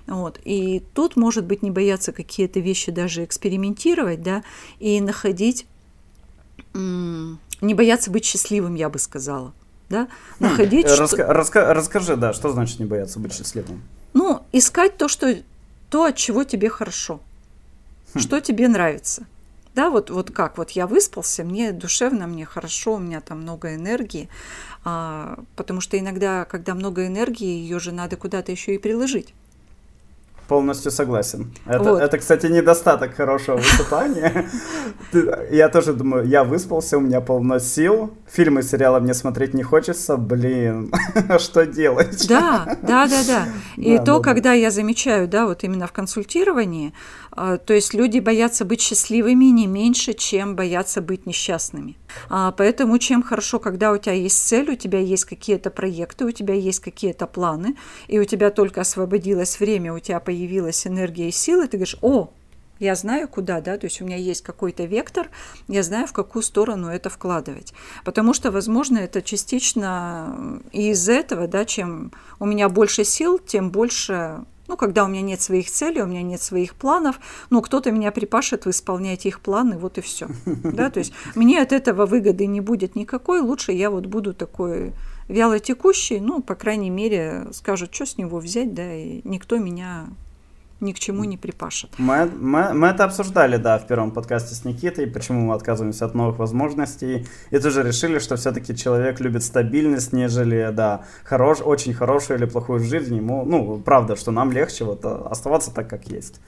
Вот. 0.06 0.40
И 0.44 0.82
тут, 0.94 1.01
может 1.16 1.44
быть, 1.44 1.62
не 1.62 1.70
бояться 1.70 2.12
какие-то 2.12 2.60
вещи 2.60 2.90
даже 2.90 3.24
экспериментировать, 3.24 4.22
да, 4.22 4.42
и 4.78 5.00
находить, 5.00 5.66
не 6.74 7.74
бояться 7.74 8.10
быть 8.10 8.24
счастливым, 8.24 8.74
я 8.74 8.88
бы 8.88 8.98
сказала. 8.98 9.52
Да? 9.88 10.08
Хм, 10.38 10.44
находить... 10.44 10.86
Раска- 10.86 11.06
что... 11.06 11.16
раска- 11.32 11.72
расскажи, 11.72 12.16
да, 12.16 12.32
что 12.32 12.50
значит 12.50 12.78
не 12.78 12.86
бояться 12.86 13.18
быть 13.18 13.34
счастливым? 13.34 13.82
Ну, 14.14 14.42
искать 14.52 14.96
то, 14.96 15.08
что, 15.08 15.36
то 15.90 16.04
от 16.04 16.16
чего 16.16 16.44
тебе 16.44 16.70
хорошо, 16.70 17.20
хм. 18.14 18.18
что 18.18 18.40
тебе 18.40 18.68
нравится. 18.68 19.26
Да, 19.74 19.88
вот, 19.88 20.10
вот 20.10 20.30
как, 20.30 20.58
вот 20.58 20.72
я 20.72 20.86
выспался, 20.86 21.44
мне 21.44 21.72
душевно, 21.72 22.26
мне 22.26 22.44
хорошо, 22.44 22.94
у 22.94 22.98
меня 22.98 23.20
там 23.22 23.40
много 23.40 23.74
энергии, 23.74 24.28
а, 24.84 25.38
потому 25.56 25.80
что 25.80 25.98
иногда, 25.98 26.44
когда 26.44 26.74
много 26.74 27.06
энергии, 27.06 27.46
ее 27.46 27.78
же 27.78 27.92
надо 27.92 28.16
куда-то 28.16 28.52
еще 28.52 28.74
и 28.74 28.78
приложить. 28.78 29.34
Полностью 30.52 30.92
согласен. 30.92 31.50
Это, 31.64 31.82
вот. 31.82 32.02
это, 32.02 32.18
кстати, 32.18 32.44
недостаток 32.44 33.14
хорошего 33.14 33.56
выступания. 33.56 34.50
Я 35.50 35.70
тоже 35.70 35.94
думаю, 35.94 36.26
я 36.26 36.44
выспался, 36.44 36.98
у 36.98 37.00
меня 37.00 37.22
полно 37.22 37.58
сил. 37.58 38.12
Фильмы, 38.30 38.62
сериалы 38.62 39.00
мне 39.00 39.14
смотреть 39.14 39.54
не 39.54 39.62
хочется. 39.62 40.18
Блин, 40.18 40.92
что 41.38 41.64
делать? 41.64 42.28
Да, 42.28 42.76
да, 42.82 43.08
да, 43.08 43.22
да. 43.26 43.44
И 43.76 43.98
то, 43.98 44.20
когда 44.20 44.52
я 44.52 44.70
замечаю, 44.70 45.26
да, 45.26 45.46
вот 45.46 45.64
именно 45.64 45.86
в 45.86 45.92
консультировании, 45.92 46.92
то 47.34 47.72
есть 47.72 47.94
люди 47.94 48.18
боятся 48.18 48.64
быть 48.64 48.80
счастливыми 48.80 49.46
не 49.46 49.66
меньше, 49.66 50.12
чем 50.12 50.54
боятся 50.56 51.00
быть 51.00 51.26
несчастными. 51.26 51.96
А, 52.28 52.52
поэтому 52.52 52.98
чем 52.98 53.22
хорошо, 53.22 53.58
когда 53.58 53.92
у 53.92 53.98
тебя 53.98 54.12
есть 54.12 54.46
цель, 54.46 54.70
у 54.70 54.76
тебя 54.76 54.98
есть 54.98 55.24
какие-то 55.24 55.70
проекты, 55.70 56.24
у 56.24 56.30
тебя 56.30 56.54
есть 56.54 56.80
какие-то 56.80 57.26
планы, 57.26 57.76
и 58.08 58.18
у 58.18 58.24
тебя 58.24 58.50
только 58.50 58.82
освободилось 58.82 59.60
время, 59.60 59.94
у 59.94 59.98
тебя 59.98 60.20
появилась 60.20 60.86
энергия 60.86 61.28
и 61.28 61.32
силы, 61.32 61.68
ты 61.68 61.78
говоришь, 61.78 61.96
о, 62.02 62.30
я 62.82 62.96
знаю, 62.96 63.28
куда, 63.28 63.60
да, 63.60 63.78
то 63.78 63.86
есть 63.86 64.00
у 64.02 64.04
меня 64.04 64.16
есть 64.16 64.42
какой-то 64.42 64.84
вектор, 64.84 65.30
я 65.68 65.82
знаю, 65.84 66.08
в 66.08 66.12
какую 66.12 66.42
сторону 66.42 66.88
это 66.88 67.10
вкладывать. 67.10 67.72
Потому 68.04 68.34
что, 68.34 68.50
возможно, 68.50 68.98
это 68.98 69.22
частично 69.22 70.60
из 70.72 71.08
этого, 71.08 71.46
да, 71.46 71.64
чем 71.64 72.10
у 72.40 72.46
меня 72.46 72.68
больше 72.68 73.04
сил, 73.04 73.38
тем 73.38 73.70
больше 73.70 74.44
ну, 74.72 74.78
когда 74.78 75.04
у 75.04 75.08
меня 75.08 75.20
нет 75.20 75.42
своих 75.42 75.70
целей, 75.70 76.00
у 76.00 76.06
меня 76.06 76.22
нет 76.22 76.40
своих 76.40 76.74
планов, 76.74 77.20
ну, 77.50 77.60
кто-то 77.60 77.92
меня 77.92 78.10
припашет, 78.10 78.64
вы 78.64 78.70
исполняете 78.70 79.28
их 79.28 79.40
планы, 79.40 79.76
вот 79.76 79.98
и 79.98 80.00
все. 80.00 80.28
Да, 80.64 80.88
то 80.88 81.00
есть 81.00 81.12
мне 81.34 81.60
от 81.60 81.72
этого 81.72 82.06
выгоды 82.06 82.46
не 82.46 82.62
будет 82.62 82.96
никакой, 82.96 83.40
лучше 83.40 83.72
я 83.72 83.90
вот 83.90 84.06
буду 84.06 84.32
такой 84.32 84.94
вяло 85.28 85.58
текущий, 85.58 86.20
ну, 86.20 86.40
по 86.40 86.54
крайней 86.54 86.88
мере, 86.88 87.48
скажут, 87.52 87.94
что 87.94 88.06
с 88.06 88.16
него 88.16 88.38
взять, 88.38 88.72
да, 88.72 88.94
и 88.94 89.20
никто 89.24 89.58
меня 89.58 90.06
ни 90.82 90.92
к 90.92 90.98
чему 90.98 91.24
не 91.24 91.36
припашет. 91.36 91.90
Мы, 91.98 92.26
мы, 92.26 92.74
мы 92.74 92.88
это 92.88 93.04
обсуждали, 93.04 93.56
да, 93.56 93.78
в 93.78 93.86
первом 93.86 94.10
подкасте 94.10 94.54
с 94.54 94.64
Никитой, 94.64 95.06
почему 95.06 95.40
мы 95.40 95.54
отказываемся 95.54 96.04
от 96.04 96.14
новых 96.14 96.38
возможностей. 96.38 97.26
И 97.50 97.58
тоже 97.58 97.82
решили, 97.82 98.18
что 98.18 98.36
все-таки 98.36 98.76
человек 98.76 99.20
любит 99.20 99.42
стабильность, 99.42 100.12
нежели, 100.12 100.70
да, 100.72 101.04
хорош, 101.24 101.60
очень 101.62 101.94
хорошую 101.94 102.38
или 102.38 102.46
плохую 102.46 102.80
жизнь. 102.80 103.16
Ему, 103.16 103.44
ну, 103.44 103.78
правда, 103.78 104.16
что 104.16 104.30
нам 104.30 104.52
легче 104.52 104.84
вот 104.84 105.04
э, 105.04 105.08
оставаться 105.30 105.72
так, 105.72 105.88
как 105.88 106.08
есть. 106.08 106.40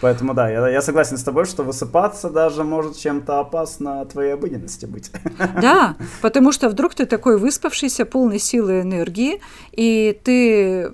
Поэтому 0.00 0.34
да, 0.34 0.48
я, 0.48 0.68
я 0.68 0.82
согласен 0.82 1.18
с 1.18 1.22
тобой, 1.22 1.44
что 1.44 1.62
высыпаться 1.62 2.30
даже 2.30 2.64
может 2.64 2.96
чем-то 2.96 3.40
опасно 3.40 4.04
твоей 4.06 4.34
обыденности 4.34 4.86
быть. 4.86 5.10
Да, 5.60 5.96
потому 6.22 6.52
что 6.52 6.68
вдруг 6.68 6.94
ты 6.94 7.06
такой 7.06 7.38
выспавшийся, 7.38 8.04
полный 8.04 8.38
силы 8.38 8.78
и 8.78 8.80
энергии, 8.82 9.40
и 9.72 10.18
ты, 10.24 10.92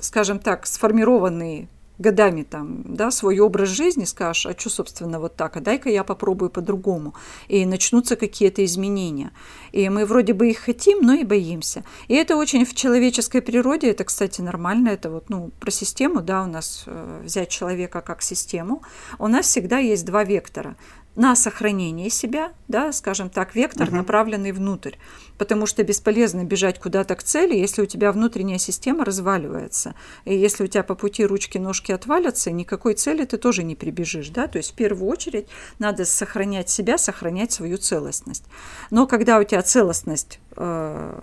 скажем 0.00 0.38
так, 0.38 0.66
сформированный 0.66 1.68
годами 1.98 2.42
там, 2.42 2.82
да, 2.84 3.10
свой 3.10 3.38
образ 3.40 3.68
жизни, 3.68 4.04
скажешь, 4.04 4.46
а 4.46 4.58
что, 4.58 4.70
собственно, 4.70 5.20
вот 5.20 5.36
так, 5.36 5.56
а 5.56 5.60
дай-ка 5.60 5.88
я 5.88 6.04
попробую 6.04 6.50
по-другому. 6.50 7.14
И 7.48 7.64
начнутся 7.64 8.16
какие-то 8.16 8.64
изменения. 8.64 9.32
И 9.72 9.88
мы 9.88 10.04
вроде 10.04 10.32
бы 10.32 10.50
их 10.50 10.58
хотим, 10.58 11.00
но 11.02 11.14
и 11.14 11.24
боимся. 11.24 11.84
И 12.08 12.14
это 12.14 12.36
очень 12.36 12.64
в 12.64 12.74
человеческой 12.74 13.42
природе, 13.42 13.90
это, 13.90 14.04
кстати, 14.04 14.40
нормально, 14.40 14.90
это 14.90 15.10
вот, 15.10 15.30
ну, 15.30 15.50
про 15.60 15.70
систему, 15.70 16.20
да, 16.20 16.42
у 16.42 16.46
нас 16.46 16.84
э, 16.86 17.22
взять 17.24 17.48
человека 17.48 18.00
как 18.00 18.22
систему, 18.22 18.82
у 19.18 19.26
нас 19.26 19.46
всегда 19.46 19.78
есть 19.78 20.04
два 20.04 20.24
вектора 20.24 20.76
на 21.16 21.34
сохранение 21.34 22.10
себя, 22.10 22.52
да, 22.68 22.92
скажем 22.92 23.30
так, 23.30 23.54
вектор, 23.54 23.88
uh-huh. 23.88 23.94
направленный 23.94 24.52
внутрь. 24.52 24.92
Потому 25.38 25.66
что 25.66 25.82
бесполезно 25.82 26.44
бежать 26.44 26.78
куда-то 26.78 27.16
к 27.16 27.22
цели, 27.22 27.56
если 27.56 27.82
у 27.82 27.86
тебя 27.86 28.12
внутренняя 28.12 28.58
система 28.58 29.04
разваливается. 29.04 29.94
И 30.24 30.36
если 30.36 30.64
у 30.64 30.66
тебя 30.66 30.82
по 30.82 30.94
пути 30.94 31.24
ручки, 31.24 31.58
ножки 31.58 31.90
отвалятся, 31.90 32.50
никакой 32.50 32.94
цели 32.94 33.24
ты 33.24 33.38
тоже 33.38 33.64
не 33.64 33.74
прибежишь. 33.74 34.28
Да? 34.28 34.46
То 34.46 34.58
есть 34.58 34.72
в 34.72 34.74
первую 34.74 35.10
очередь 35.10 35.48
надо 35.78 36.04
сохранять 36.04 36.68
себя, 36.68 36.98
сохранять 36.98 37.50
свою 37.50 37.78
целостность. 37.78 38.44
Но 38.90 39.06
когда 39.06 39.38
у 39.38 39.44
тебя 39.44 39.62
целостность, 39.62 40.38
э, 40.56 41.22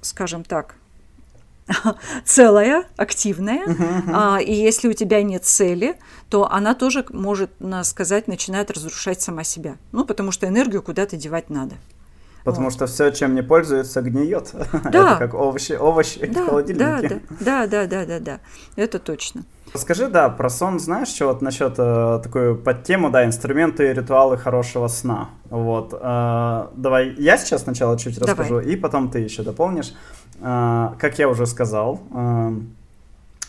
скажем 0.00 0.44
так, 0.44 0.76
целая, 2.24 2.84
активная. 2.96 3.64
А, 4.12 4.38
и 4.40 4.52
если 4.52 4.88
у 4.88 4.92
тебя 4.92 5.22
нет 5.22 5.44
цели, 5.44 5.96
то 6.28 6.50
она 6.50 6.74
тоже 6.74 7.04
может 7.10 7.50
сказать, 7.84 8.28
начинает 8.28 8.70
разрушать 8.70 9.20
сама 9.20 9.44
себя. 9.44 9.76
Ну, 9.92 10.04
потому 10.04 10.32
что 10.32 10.46
энергию 10.46 10.82
куда-то 10.82 11.16
девать 11.16 11.50
надо. 11.50 11.76
Потому 12.44 12.66
вот. 12.66 12.74
что 12.74 12.86
все, 12.86 13.10
чем 13.10 13.34
не 13.34 13.42
пользуется, 13.42 14.00
гниет. 14.02 14.52
Да. 14.92 15.14
Это 15.14 15.18
как 15.18 15.34
овощи, 15.34 15.72
овощи 15.72 16.24
да, 16.26 16.44
в 16.44 16.48
холодильнике. 16.48 17.20
Да, 17.40 17.66
да, 17.66 17.66
да, 17.66 17.86
да, 17.86 18.06
да, 18.06 18.20
да. 18.20 18.40
Это 18.76 19.00
точно. 19.00 19.44
Скажи, 19.76 20.08
да, 20.08 20.28
про 20.28 20.48
сон 20.48 20.78
знаешь, 20.78 21.08
что 21.08 21.26
вот 21.26 21.42
насчет 21.42 21.74
э, 21.78 22.20
такую 22.22 22.56
подтему, 22.56 23.10
да, 23.10 23.24
инструменты 23.24 23.90
и 23.90 23.92
ритуалы 23.92 24.36
хорошего 24.36 24.88
сна. 24.88 25.30
Вот. 25.50 25.92
Э, 25.92 26.68
давай 26.74 27.14
я 27.18 27.36
сейчас 27.38 27.62
сначала 27.62 27.98
чуть 27.98 28.18
давай. 28.18 28.34
расскажу, 28.34 28.60
и 28.60 28.76
потом 28.76 29.10
ты 29.10 29.20
еще 29.20 29.42
дополнишь. 29.42 29.92
Э, 30.40 30.90
как 30.98 31.18
я 31.18 31.28
уже 31.28 31.46
сказал, 31.46 32.00
э, 32.14 32.50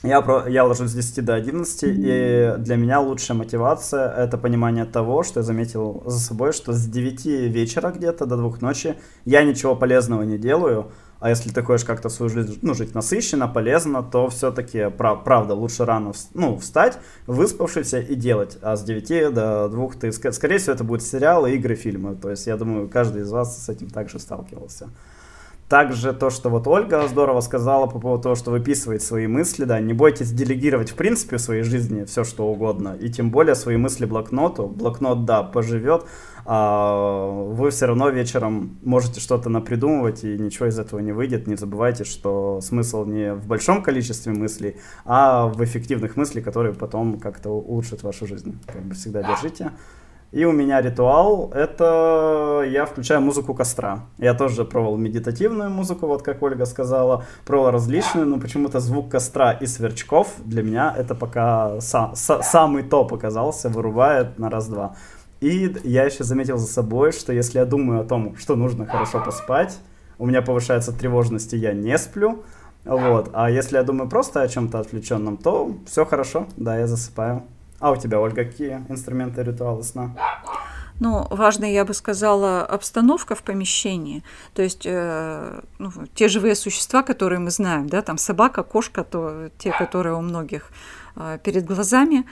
я, 0.04 0.22
про, 0.22 0.48
я 0.48 0.64
ложусь 0.64 0.92
с 0.92 0.94
10 0.94 1.26
до 1.26 1.34
11, 1.34 1.84
и 1.84 2.54
для 2.60 2.76
меня 2.76 3.00
лучшая 3.00 3.38
мотивация– 3.38 4.08
это 4.18 4.38
понимание 4.38 4.86
того, 4.86 5.24
что 5.24 5.40
я 5.40 5.44
заметил 5.44 6.04
за 6.06 6.20
собой, 6.20 6.54
что 6.54 6.72
с 6.72 6.86
9 6.86 7.26
вечера 7.26 7.92
где-то 7.92 8.26
до 8.26 8.38
2 8.38 8.58
ночи 8.62 8.96
я 9.26 9.44
ничего 9.44 9.76
полезного 9.76 10.22
не 10.22 10.38
делаю, 10.38 10.92
а 11.20 11.30
если 11.30 11.50
ты 11.50 11.64
хочешь 11.64 11.86
как-то 11.86 12.10
свою 12.10 12.30
жизнь, 12.30 12.60
ну, 12.62 12.74
жить 12.74 12.94
насыщенно, 12.94 13.48
полезно, 13.48 14.04
то 14.04 14.30
все-таки, 14.30 14.90
прав, 14.90 15.24
правда, 15.24 15.54
лучше 15.54 15.86
рано 15.86 16.14
ну, 16.34 16.58
встать, 16.58 17.00
выспавшийся 17.26 18.00
и 18.00 18.16
делать. 18.16 18.58
А 18.62 18.76
с 18.76 18.84
9 18.84 19.34
до 19.34 19.70
2 19.70 19.90
ты, 20.00 20.12
скорее 20.12 20.58
всего, 20.60 20.74
это 20.74 20.84
будут 20.84 21.04
сериалы, 21.04 21.54
игры, 21.54 21.76
фильмы. 21.76 22.16
То 22.16 22.30
есть, 22.30 22.48
я 22.48 22.58
думаю, 22.58 22.88
каждый 22.88 23.24
из 23.24 23.32
вас 23.32 23.66
с 23.66 23.70
этим 23.70 23.90
также 23.90 24.20
сталкивался. 24.20 24.90
Также 25.70 26.14
то, 26.14 26.30
что 26.30 26.50
вот 26.50 26.66
Ольга 26.66 27.06
здорово 27.10 27.42
сказала 27.42 27.88
по 27.88 28.00
поводу 28.00 28.24
того, 28.24 28.36
что 28.36 28.52
выписывать 28.52 29.04
свои 29.04 29.28
мысли, 29.28 29.66
да, 29.66 29.82
не 29.82 29.94
бойтесь 29.94 30.32
делегировать 30.32 30.92
в 30.92 30.96
принципе 30.96 31.36
в 31.36 31.42
своей 31.42 31.64
жизни 31.64 32.06
все, 32.06 32.24
что 32.24 32.48
угодно, 32.48 32.96
и 32.98 33.10
тем 33.10 33.32
более 33.32 33.54
свои 33.54 33.76
мысли 33.76 34.06
блокноту. 34.06 34.68
Блокнот, 34.68 35.26
да, 35.26 35.44
поживет, 35.44 36.06
а 36.46 37.28
вы 37.28 37.70
все 37.72 37.88
равно 37.88 38.08
вечером 38.08 38.78
можете 38.82 39.20
что-то 39.20 39.50
напридумывать, 39.50 40.24
и 40.24 40.38
ничего 40.38 40.68
из 40.68 40.80
этого 40.80 41.02
не 41.02 41.12
выйдет. 41.12 41.48
Не 41.48 41.58
забывайте, 41.58 42.06
что 42.06 42.62
смысл 42.62 43.04
не 43.04 43.34
в 43.34 43.46
большом 43.46 43.84
количестве 43.84 44.32
мыслей, 44.32 44.78
а 45.04 45.48
в 45.48 45.62
эффективных 45.62 46.16
мыслях, 46.16 46.46
которые 46.46 46.74
потом 46.74 47.20
как-то 47.20 47.50
улучшат 47.50 48.04
вашу 48.04 48.26
жизнь. 48.26 48.58
Как 48.66 48.82
бы 48.84 48.96
всегда 48.96 49.22
держите. 49.22 49.72
И 50.32 50.44
у 50.44 50.52
меня 50.52 50.82
ритуал— 50.82 51.52
это 51.56 52.64
я 52.70 52.86
включаю 52.86 53.22
музыку 53.22 53.54
костра. 53.54 54.02
Я 54.18 54.34
тоже 54.34 54.66
пробовал 54.66 54.98
медитативную 54.98 55.70
музыку, 55.70 56.06
вот 56.08 56.22
как 56.22 56.42
Ольга 56.44 56.66
сказала, 56.66 57.24
пробовал 57.46 57.72
различную, 57.72 58.28
но 58.28 58.38
почему-то 58.38 58.82
звук 58.82 59.10
костра 59.10 59.54
и 59.54 59.66
сверчков 59.66 60.34
для 60.44 60.64
меня 60.64 60.94
это 60.98 61.16
пока 61.16 61.78
са- 61.78 62.12
са- 62.14 62.44
самый 62.44 62.84
топ 62.84 63.14
оказался, 63.14 63.70
вырубает 63.70 64.38
на 64.38 64.50
раз-два. 64.50 64.96
И 65.40 65.74
я 65.84 66.04
еще 66.04 66.24
заметил 66.26 66.58
за 66.58 66.68
собой, 66.68 67.14
что 67.14 67.32
если 67.32 67.60
я 67.60 67.66
думаю 67.66 68.02
о 68.02 68.04
том, 68.04 68.36
что 68.38 68.56
нужно 68.56 68.86
хорошо 68.86 69.24
поспать, 69.24 69.80
у 70.20 70.26
меня 70.26 70.42
повышается 70.42 70.92
тревожность, 70.92 71.54
и 71.54 71.58
я 71.58 71.74
не 71.74 71.98
сплю. 71.98 72.44
Вот. 72.84 73.30
А 73.34 73.50
если 73.50 73.78
я 73.78 73.84
думаю 73.84 74.10
просто 74.10 74.42
о 74.42 74.48
чем-то 74.48 74.80
отвлеченном, 74.80 75.38
то 75.38 75.72
все 75.86 76.06
хорошо, 76.06 76.48
да, 76.58 76.78
я 76.78 76.88
засыпаю. 76.88 77.44
А 77.80 77.92
у 77.92 77.96
тебя, 77.96 78.20
Ольга, 78.20 78.44
какие 78.44 78.84
инструменты 78.90 79.44
ритуала 79.44 79.82
сна? 79.84 80.16
Ну, 81.00 81.28
важная, 81.30 81.72
я 81.72 81.86
бы 81.86 81.94
сказала, 81.94 82.66
обстановка 82.66 83.36
в 83.36 83.44
помещении. 83.44 84.24
То 84.56 84.64
есть 84.64 84.82
э, 84.86 85.62
ну, 85.78 85.92
те 86.16 86.28
живые 86.28 86.56
существа, 86.56 87.04
которые 87.04 87.40
мы 87.40 87.52
знаем, 87.52 87.88
да, 87.88 88.02
там 88.02 88.18
собака, 88.18 88.64
кошка, 88.64 89.04
то 89.04 89.50
те, 89.60 89.72
которые 89.72 90.16
у 90.16 90.22
многих 90.22 90.72
э, 91.16 91.38
перед 91.44 91.66
глазами, 91.66 92.26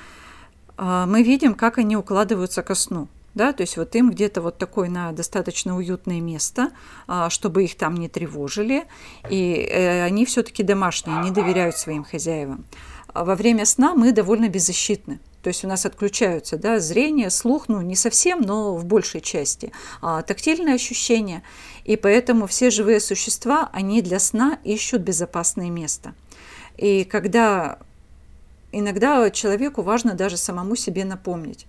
э, 0.77 1.05
мы 1.07 1.21
видим, 1.21 1.53
как 1.53 1.77
они 1.77 1.95
укладываются 1.95 2.63
ко 2.63 2.73
сну. 2.73 3.07
Да, 3.35 3.51
то 3.51 3.61
есть 3.61 3.75
вот 3.75 3.93
им 3.95 4.11
где-то 4.11 4.41
вот 4.41 4.57
такое 4.57 4.89
на 4.89 5.11
достаточно 5.11 5.75
уютное 5.75 6.21
место, 6.21 6.71
э, 7.07 7.27
чтобы 7.29 7.65
их 7.65 7.75
там 7.75 7.95
не 7.95 8.09
тревожили, 8.09 8.85
и 9.29 9.69
э, 9.69 10.03
они 10.03 10.25
все-таки 10.25 10.63
домашние, 10.63 11.19
не 11.19 11.29
доверяют 11.29 11.77
своим 11.77 12.03
хозяевам. 12.03 12.65
Во 13.13 13.35
время 13.35 13.65
сна 13.65 13.93
мы 13.93 14.11
довольно 14.11 14.49
беззащитны. 14.49 15.19
То 15.45 15.49
есть 15.49 15.63
у 15.63 15.67
нас 15.67 15.85
отключаются 15.85 16.57
да, 16.57 16.79
зрение, 16.79 17.29
слух, 17.29 17.65
ну 17.67 17.79
не 17.81 17.95
совсем, 17.95 18.41
но 18.41 18.75
в 18.75 18.83
большей 18.83 19.21
части, 19.21 19.71
а, 20.01 20.23
тактильные 20.23 20.73
ощущения. 20.73 21.43
И 21.83 21.97
поэтому 21.97 22.47
все 22.47 22.71
живые 22.71 22.99
существа, 22.99 23.69
они 23.71 24.01
для 24.01 24.17
сна 24.17 24.57
ищут 24.63 25.03
безопасное 25.03 25.69
место. 25.69 26.15
И 26.77 27.03
когда 27.03 27.77
иногда 28.71 29.29
человеку 29.29 29.83
важно 29.83 30.15
даже 30.15 30.35
самому 30.35 30.75
себе 30.75 31.05
напомнить, 31.05 31.67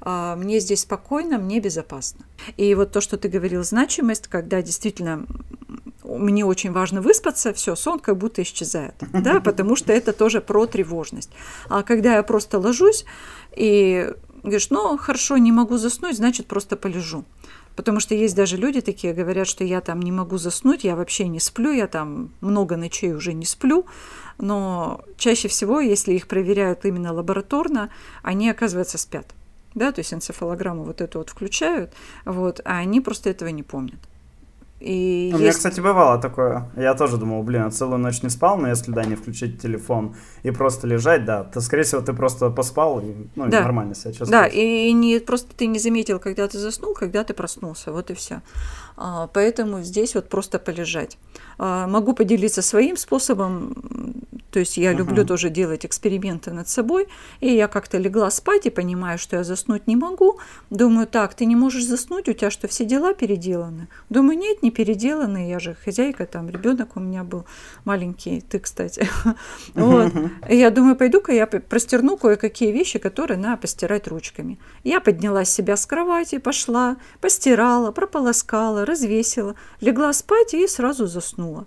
а, 0.00 0.36
мне 0.36 0.60
здесь 0.60 0.82
спокойно, 0.82 1.36
мне 1.36 1.58
безопасно. 1.58 2.26
И 2.56 2.76
вот 2.76 2.92
то, 2.92 3.00
что 3.00 3.16
ты 3.16 3.26
говорил, 3.26 3.64
значимость, 3.64 4.28
когда 4.28 4.62
действительно 4.62 5.26
мне 6.06 6.44
очень 6.44 6.72
важно 6.72 7.00
выспаться, 7.00 7.52
все, 7.52 7.76
сон 7.76 7.98
как 7.98 8.16
будто 8.16 8.42
исчезает, 8.42 8.94
да, 9.12 9.40
потому 9.40 9.76
что 9.76 9.92
это 9.92 10.12
тоже 10.12 10.40
про 10.40 10.66
тревожность. 10.66 11.30
А 11.68 11.82
когда 11.82 12.14
я 12.14 12.22
просто 12.22 12.58
ложусь 12.58 13.04
и 13.54 14.12
говоришь, 14.42 14.70
ну, 14.70 14.96
хорошо, 14.96 15.36
не 15.36 15.52
могу 15.52 15.76
заснуть, 15.76 16.16
значит, 16.16 16.46
просто 16.46 16.76
полежу. 16.76 17.24
Потому 17.74 18.00
что 18.00 18.14
есть 18.14 18.34
даже 18.34 18.56
люди 18.56 18.80
такие, 18.80 19.12
говорят, 19.12 19.46
что 19.46 19.62
я 19.62 19.82
там 19.82 20.00
не 20.00 20.10
могу 20.10 20.38
заснуть, 20.38 20.84
я 20.84 20.96
вообще 20.96 21.28
не 21.28 21.40
сплю, 21.40 21.70
я 21.72 21.86
там 21.86 22.30
много 22.40 22.76
ночей 22.76 23.12
уже 23.12 23.34
не 23.34 23.44
сплю. 23.44 23.84
Но 24.38 25.02
чаще 25.18 25.48
всего, 25.48 25.80
если 25.80 26.14
их 26.14 26.26
проверяют 26.26 26.86
именно 26.86 27.12
лабораторно, 27.12 27.90
они, 28.22 28.48
оказывается, 28.48 28.96
спят. 28.96 29.34
Да, 29.74 29.92
то 29.92 30.00
есть 30.00 30.14
энцефалограмму 30.14 30.84
вот 30.84 31.02
эту 31.02 31.18
вот 31.18 31.28
включают, 31.28 31.92
вот, 32.24 32.62
а 32.64 32.78
они 32.78 33.02
просто 33.02 33.28
этого 33.28 33.50
не 33.50 33.62
помнят. 33.62 34.00
И 34.78 35.30
У 35.32 35.38
есть... 35.38 35.40
меня, 35.40 35.52
кстати, 35.52 35.80
бывало 35.80 36.20
такое. 36.20 36.70
Я 36.76 36.94
тоже 36.94 37.16
думал, 37.16 37.42
блин, 37.42 37.64
я 37.64 37.70
целую 37.70 37.98
ночь 37.98 38.22
не 38.22 38.28
спал, 38.28 38.58
но 38.58 38.68
если, 38.68 38.92
да, 38.92 39.04
не 39.04 39.16
включить 39.16 39.60
телефон 39.60 40.14
и 40.42 40.50
просто 40.50 40.86
лежать, 40.86 41.24
да, 41.24 41.44
то, 41.44 41.60
скорее 41.60 41.84
всего, 41.84 42.02
ты 42.02 42.12
просто 42.12 42.50
поспал 42.50 43.00
и, 43.00 43.14
ну, 43.36 43.48
да. 43.48 43.62
нормально 43.62 43.94
себя 43.94 44.12
чувствуешь. 44.12 44.30
Да, 44.30 44.46
и 44.46 44.92
не, 44.92 45.18
просто 45.18 45.54
ты 45.56 45.66
не 45.66 45.78
заметил, 45.78 46.18
когда 46.18 46.46
ты 46.46 46.58
заснул, 46.58 46.92
когда 46.92 47.24
ты 47.24 47.32
проснулся, 47.32 47.90
вот 47.90 48.10
и 48.10 48.14
все. 48.14 48.42
А, 48.98 49.28
поэтому 49.28 49.82
здесь 49.82 50.14
вот 50.14 50.28
просто 50.28 50.58
полежать. 50.58 51.18
А, 51.58 51.86
могу 51.86 52.12
поделиться 52.12 52.60
своим 52.60 52.96
способом, 52.96 53.74
то 54.50 54.56
То 54.56 54.60
есть 54.60 54.78
я 54.78 54.92
uh-huh. 54.92 54.96
люблю 54.96 55.26
тоже 55.26 55.50
делать 55.50 55.84
эксперименты 55.84 56.50
над 56.50 56.66
собой, 56.66 57.08
и 57.40 57.54
я 57.54 57.68
как-то 57.68 57.98
легла 57.98 58.30
спать 58.30 58.64
и 58.64 58.70
понимаю, 58.70 59.18
что 59.18 59.36
я 59.36 59.44
заснуть 59.44 59.86
не 59.86 59.96
могу. 59.96 60.38
Думаю, 60.70 61.06
так, 61.06 61.34
ты 61.34 61.44
не 61.44 61.56
можешь 61.56 61.84
заснуть, 61.84 62.28
у 62.28 62.32
тебя 62.32 62.50
что, 62.50 62.66
все 62.66 62.86
дела 62.86 63.12
переделаны? 63.12 63.88
Думаю, 64.08 64.38
нет, 64.38 64.62
не 64.62 64.70
переделаны, 64.76 65.48
я 65.48 65.58
же 65.58 65.74
хозяйка, 65.74 66.26
там 66.26 66.50
ребенок 66.50 66.96
у 66.96 67.00
меня 67.00 67.24
был 67.24 67.46
маленький, 67.84 68.42
ты, 68.42 68.58
кстати. 68.58 69.08
Вот. 69.74 70.12
Я 70.48 70.70
думаю, 70.70 70.96
пойду-ка 70.96 71.32
я 71.32 71.46
простерну 71.46 72.16
кое-какие 72.16 72.72
вещи, 72.72 72.98
которые 72.98 73.38
надо 73.38 73.56
постирать 73.56 74.08
ручками. 74.08 74.58
Я 74.84 75.00
поднялась 75.00 75.48
себя 75.48 75.76
с 75.76 75.86
кровати, 75.86 76.38
пошла, 76.38 76.96
постирала, 77.20 77.90
прополоскала, 77.92 78.84
развесила, 78.84 79.54
легла 79.80 80.12
спать 80.12 80.54
и 80.54 80.66
сразу 80.66 81.06
заснула. 81.06 81.66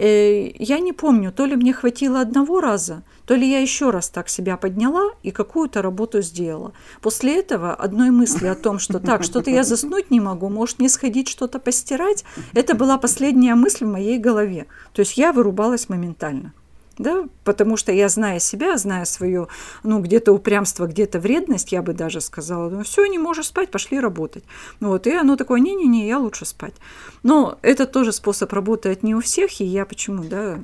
Э, 0.00 0.50
я 0.58 0.80
не 0.80 0.94
помню, 0.94 1.30
то 1.30 1.44
ли 1.44 1.56
мне 1.56 1.74
хватило 1.74 2.22
одного 2.22 2.60
раза, 2.62 3.02
то 3.26 3.34
ли 3.34 3.46
я 3.50 3.58
еще 3.60 3.90
раз 3.90 4.08
так 4.08 4.30
себя 4.30 4.56
подняла 4.56 5.10
и 5.22 5.30
какую-то 5.30 5.82
работу 5.82 6.22
сделала. 6.22 6.72
После 7.02 7.38
этого 7.38 7.74
одной 7.74 8.10
мысли 8.10 8.46
о 8.46 8.54
том, 8.54 8.78
что 8.78 8.98
так, 8.98 9.22
что-то 9.22 9.50
я 9.50 9.62
заснуть 9.62 10.10
не 10.10 10.18
могу, 10.18 10.48
может 10.48 10.78
мне 10.78 10.88
сходить 10.88 11.28
что-то 11.28 11.58
постирать, 11.58 12.24
это 12.54 12.74
была 12.74 12.96
последняя 12.96 13.54
мысль 13.54 13.84
в 13.84 13.92
моей 13.92 14.16
голове. 14.16 14.68
То 14.94 15.00
есть 15.00 15.18
я 15.18 15.34
вырубалась 15.34 15.90
моментально 15.90 16.54
да, 17.00 17.24
потому 17.44 17.76
что 17.76 17.92
я, 17.92 18.08
зная 18.08 18.38
себя, 18.38 18.76
зная 18.76 19.04
свое, 19.04 19.48
ну, 19.82 20.00
где-то 20.00 20.32
упрямство, 20.32 20.86
где-то 20.86 21.18
вредность, 21.18 21.72
я 21.72 21.82
бы 21.82 21.92
даже 21.94 22.20
сказала, 22.20 22.68
ну, 22.68 22.82
все, 22.82 23.06
не 23.06 23.18
можешь 23.18 23.46
спать, 23.46 23.70
пошли 23.70 23.98
работать. 23.98 24.44
Вот, 24.80 25.06
и 25.06 25.12
оно 25.12 25.36
такое, 25.36 25.60
не-не-не, 25.60 26.06
я 26.06 26.18
лучше 26.18 26.44
спать. 26.44 26.74
Но 27.22 27.58
это 27.62 27.86
тоже 27.86 28.12
способ 28.12 28.52
работает 28.52 29.02
не 29.02 29.14
у 29.14 29.20
всех, 29.20 29.60
и 29.60 29.64
я 29.64 29.86
почему, 29.86 30.24
да, 30.24 30.60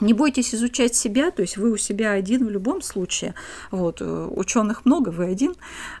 не 0.00 0.12
бойтесь 0.12 0.54
изучать 0.54 0.94
себя, 0.94 1.30
то 1.30 1.42
есть 1.42 1.56
вы 1.56 1.70
у 1.70 1.76
себя 1.76 2.12
один 2.12 2.46
в 2.46 2.50
любом 2.50 2.82
случае. 2.82 3.34
Вот, 3.70 4.00
э, 4.00 4.28
ученых 4.30 4.84
много, 4.84 5.10
вы 5.10 5.26
один. 5.26 5.54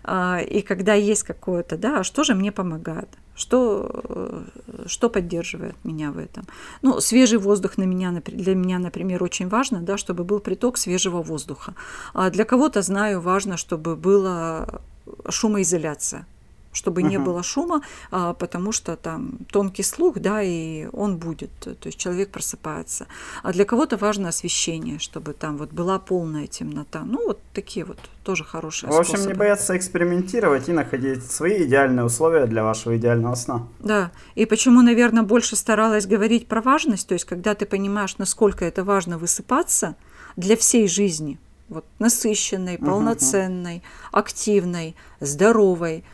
А, 0.04 0.40
и 0.40 0.62
когда 0.62 0.94
есть 0.94 1.22
какое-то, 1.22 1.76
да, 1.76 2.00
а 2.00 2.04
что 2.04 2.24
же 2.24 2.34
мне 2.34 2.52
помогает? 2.52 3.08
Что, 3.34 4.02
э, 4.08 4.44
что 4.86 5.08
поддерживает 5.08 5.76
меня 5.84 6.10
в 6.10 6.18
этом? 6.18 6.44
Ну, 6.82 7.00
свежий 7.00 7.38
воздух 7.38 7.78
на 7.78 7.84
меня, 7.84 8.10
для 8.26 8.54
меня, 8.54 8.78
например, 8.78 9.22
очень 9.22 9.48
важно, 9.48 9.80
да, 9.80 9.96
чтобы 9.96 10.24
был 10.24 10.40
приток 10.40 10.76
свежего 10.76 11.22
воздуха. 11.22 11.74
А 12.14 12.30
для 12.30 12.44
кого-то, 12.44 12.82
знаю, 12.82 13.20
важно, 13.20 13.56
чтобы 13.56 13.96
была 13.96 14.80
шумоизоляция 15.28 16.26
чтобы 16.72 17.02
uh-huh. 17.02 17.08
не 17.08 17.18
было 17.18 17.42
шума, 17.42 17.82
а, 18.10 18.34
потому 18.34 18.72
что 18.72 18.96
там 18.96 19.38
тонкий 19.50 19.82
слух, 19.82 20.18
да, 20.18 20.42
и 20.42 20.86
он 20.92 21.16
будет, 21.16 21.50
то 21.60 21.76
есть 21.84 21.98
человек 21.98 22.30
просыпается. 22.30 23.06
А 23.42 23.52
для 23.52 23.64
кого-то 23.64 23.96
важно 23.96 24.28
освещение, 24.28 24.98
чтобы 24.98 25.32
там 25.32 25.56
вот 25.56 25.72
была 25.72 25.98
полная 25.98 26.46
темнота. 26.46 27.02
Ну, 27.04 27.26
вот 27.26 27.40
такие 27.52 27.84
вот 27.84 27.98
тоже 28.22 28.44
хорошие 28.44 28.90
В 28.90 28.94
общем, 28.94 29.14
способы. 29.14 29.32
не 29.32 29.38
бояться 29.38 29.76
экспериментировать 29.76 30.68
и 30.68 30.72
находить 30.72 31.30
свои 31.30 31.64
идеальные 31.64 32.04
условия 32.04 32.46
для 32.46 32.62
вашего 32.62 32.96
идеального 32.96 33.34
сна. 33.34 33.66
Да, 33.80 34.10
и 34.34 34.46
почему, 34.46 34.82
наверное, 34.82 35.22
больше 35.22 35.56
старалась 35.56 36.06
говорить 36.06 36.46
про 36.46 36.60
важность, 36.60 37.08
то 37.08 37.14
есть 37.14 37.24
когда 37.24 37.54
ты 37.54 37.66
понимаешь, 37.66 38.18
насколько 38.18 38.64
это 38.64 38.84
важно 38.84 39.18
высыпаться 39.18 39.96
для 40.36 40.56
всей 40.56 40.88
жизни, 40.88 41.38
вот 41.68 41.84
насыщенной, 41.98 42.78
полноценной, 42.78 43.76
uh-huh. 43.76 44.08
активной, 44.12 44.94
здоровой, 45.20 46.04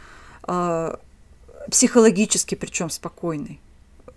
психологически 1.70 2.54
причем 2.54 2.90
спокойный 2.90 3.60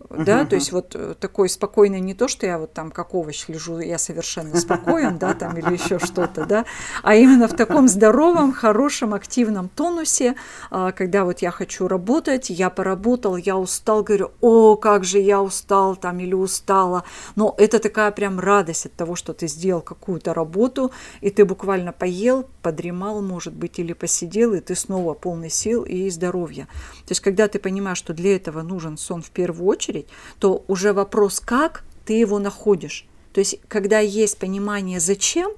да, 0.10 0.41
uh-huh. 0.41 0.48
то 0.48 0.56
есть 0.56 0.72
вот 0.72 0.96
э, 0.96 1.15
такой 1.20 1.50
спокойный 1.50 2.00
не 2.00 2.13
то, 2.13 2.28
что 2.28 2.46
я 2.46 2.58
вот 2.58 2.74
там 2.74 2.91
как 2.91 3.13
овощ 3.13 3.48
лежу, 3.48 3.80
я 3.80 3.98
совершенно 3.98 4.56
спокоен, 4.58 5.17
да, 5.17 5.34
там 5.34 5.58
или 5.58 5.74
еще 5.74 6.00
что-то, 6.00 6.46
да, 6.46 6.65
а 7.04 7.15
именно 7.15 7.48
в 7.48 7.54
таком 7.54 7.88
здоровом, 7.88 8.54
хорошем, 8.54 9.13
активном 9.13 9.70
тонусе, 9.70 10.36
а, 10.72 10.91
когда 10.91 11.26
вот 11.26 11.39
я 11.39 11.52
хочу 11.52 11.88
работать, 11.88 12.50
я 12.50 12.70
поработал, 12.70 13.36
я 13.36 13.58
устал, 13.58 14.04
говорю, 14.04 14.32
о, 14.41 14.76
как 14.78 15.04
же 15.04 15.20
я 15.20 15.41
устал 15.41 15.96
там 15.96 16.20
или 16.20 16.34
устала, 16.34 17.04
но 17.36 17.54
это 17.58 17.80
такая 17.80 18.12
прям 18.12 18.39
радость 18.39 18.86
от 18.86 18.93
того, 18.93 19.15
что 19.15 19.34
ты 19.34 19.48
сделал 19.48 19.82
какую-то 19.82 20.34
работу, 20.34 20.91
и 21.22 21.30
ты 21.30 21.43
буквально 21.43 21.91
поел, 21.91 22.48
подремал, 22.62 23.22
может 23.22 23.54
быть, 23.54 23.80
или 23.80 23.93
посидел, 23.93 24.54
и 24.54 24.60
ты 24.60 24.76
снова 24.76 25.13
полный 25.13 25.50
сил 25.50 25.84
и 25.84 26.10
здоровья. 26.10 26.67
То 27.06 27.12
есть 27.12 27.22
когда 27.22 27.48
ты 27.48 27.60
понимаешь, 27.60 27.98
что 27.98 28.13
для 28.13 28.36
этого 28.36 28.62
нужен 28.62 28.98
сон 28.98 29.22
в 29.22 29.32
первую 29.32 29.67
очередь, 29.67 29.97
очередь, 29.98 30.08
то 30.40 30.64
уже 30.68 30.94
вопрос, 30.94 31.40
как 31.40 31.84
ты 32.06 32.14
его 32.14 32.40
находишь. 32.40 33.06
То 33.34 33.40
есть, 33.40 33.60
когда 33.68 34.00
есть 34.00 34.38
понимание, 34.38 35.00
зачем, 35.00 35.52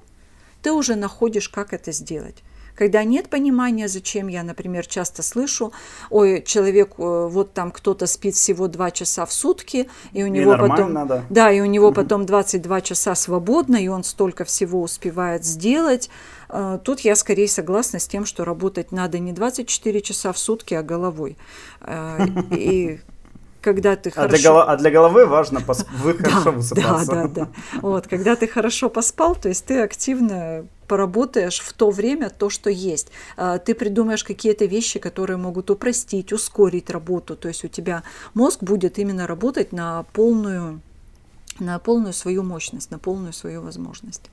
ты 0.62 0.72
уже 0.72 0.96
находишь, 0.96 1.48
как 1.48 1.72
это 1.72 1.92
сделать. 1.92 2.42
Когда 2.74 3.04
нет 3.04 3.28
понимания, 3.28 3.88
зачем 3.88 4.28
я, 4.28 4.42
например, 4.42 4.86
часто 4.86 5.22
слышу, 5.22 5.72
ой, 6.08 6.42
человек, 6.46 6.94
э, 6.98 7.28
вот 7.30 7.52
там 7.52 7.70
кто-то 7.72 8.06
спит 8.06 8.34
всего 8.34 8.68
2 8.68 8.90
часа 8.90 9.26
в 9.26 9.32
сутки, 9.32 9.88
и 10.12 10.22
у 10.22 10.28
него 10.28 10.56
потом... 10.56 10.94
Да. 11.06 11.24
да, 11.28 11.52
и 11.52 11.60
у 11.60 11.66
него 11.66 11.92
потом 11.92 12.24
22 12.24 12.80
часа 12.80 13.14
свободно, 13.14 13.76
и 13.76 13.88
он 13.88 14.02
столько 14.02 14.44
всего 14.44 14.80
успевает 14.80 15.44
сделать. 15.44 16.08
Э, 16.48 16.78
тут 16.82 17.00
я 17.00 17.16
скорее 17.16 17.48
согласна 17.48 17.98
с 17.98 18.08
тем, 18.08 18.24
что 18.24 18.44
работать 18.44 18.92
надо 18.92 19.18
не 19.18 19.32
24 19.32 20.00
часа 20.00 20.32
в 20.32 20.38
сутки, 20.38 20.72
а 20.72 20.82
головой. 20.82 21.36
Э, 21.82 22.26
и 22.50 23.00
когда 23.60 23.96
ты 23.96 24.10
а 24.10 24.12
хорошо... 24.12 24.36
Для 24.36 24.50
голов... 24.50 24.64
А 24.68 24.76
для 24.76 24.90
головы 24.90 25.26
важно 25.26 25.60
пос... 25.60 25.86
вы 26.02 26.14
хорошо 26.14 26.52
высыпаться. 26.52 27.06
Да, 27.06 27.22
да, 27.22 27.28
да. 27.28 27.48
Вот, 27.82 28.06
когда 28.06 28.36
ты 28.36 28.48
хорошо 28.48 28.88
поспал, 28.88 29.34
то 29.34 29.48
есть 29.48 29.64
ты 29.66 29.80
активно 29.80 30.66
поработаешь 30.88 31.60
в 31.60 31.72
то 31.72 31.90
время 31.90 32.30
то, 32.30 32.50
что 32.50 32.70
есть. 32.70 33.12
А, 33.36 33.58
ты 33.58 33.74
придумаешь 33.74 34.24
какие-то 34.24 34.64
вещи, 34.64 34.98
которые 34.98 35.36
могут 35.36 35.70
упростить, 35.70 36.32
ускорить 36.32 36.90
работу. 36.90 37.36
То 37.36 37.48
есть 37.48 37.64
у 37.64 37.68
тебя 37.68 38.02
мозг 38.34 38.62
будет 38.62 38.98
именно 38.98 39.26
работать 39.26 39.72
на 39.72 40.04
полную, 40.12 40.80
на 41.58 41.78
полную 41.78 42.12
свою 42.12 42.42
мощность, 42.42 42.90
на 42.90 42.98
полную 42.98 43.32
свою 43.32 43.62
возможность. 43.62 44.30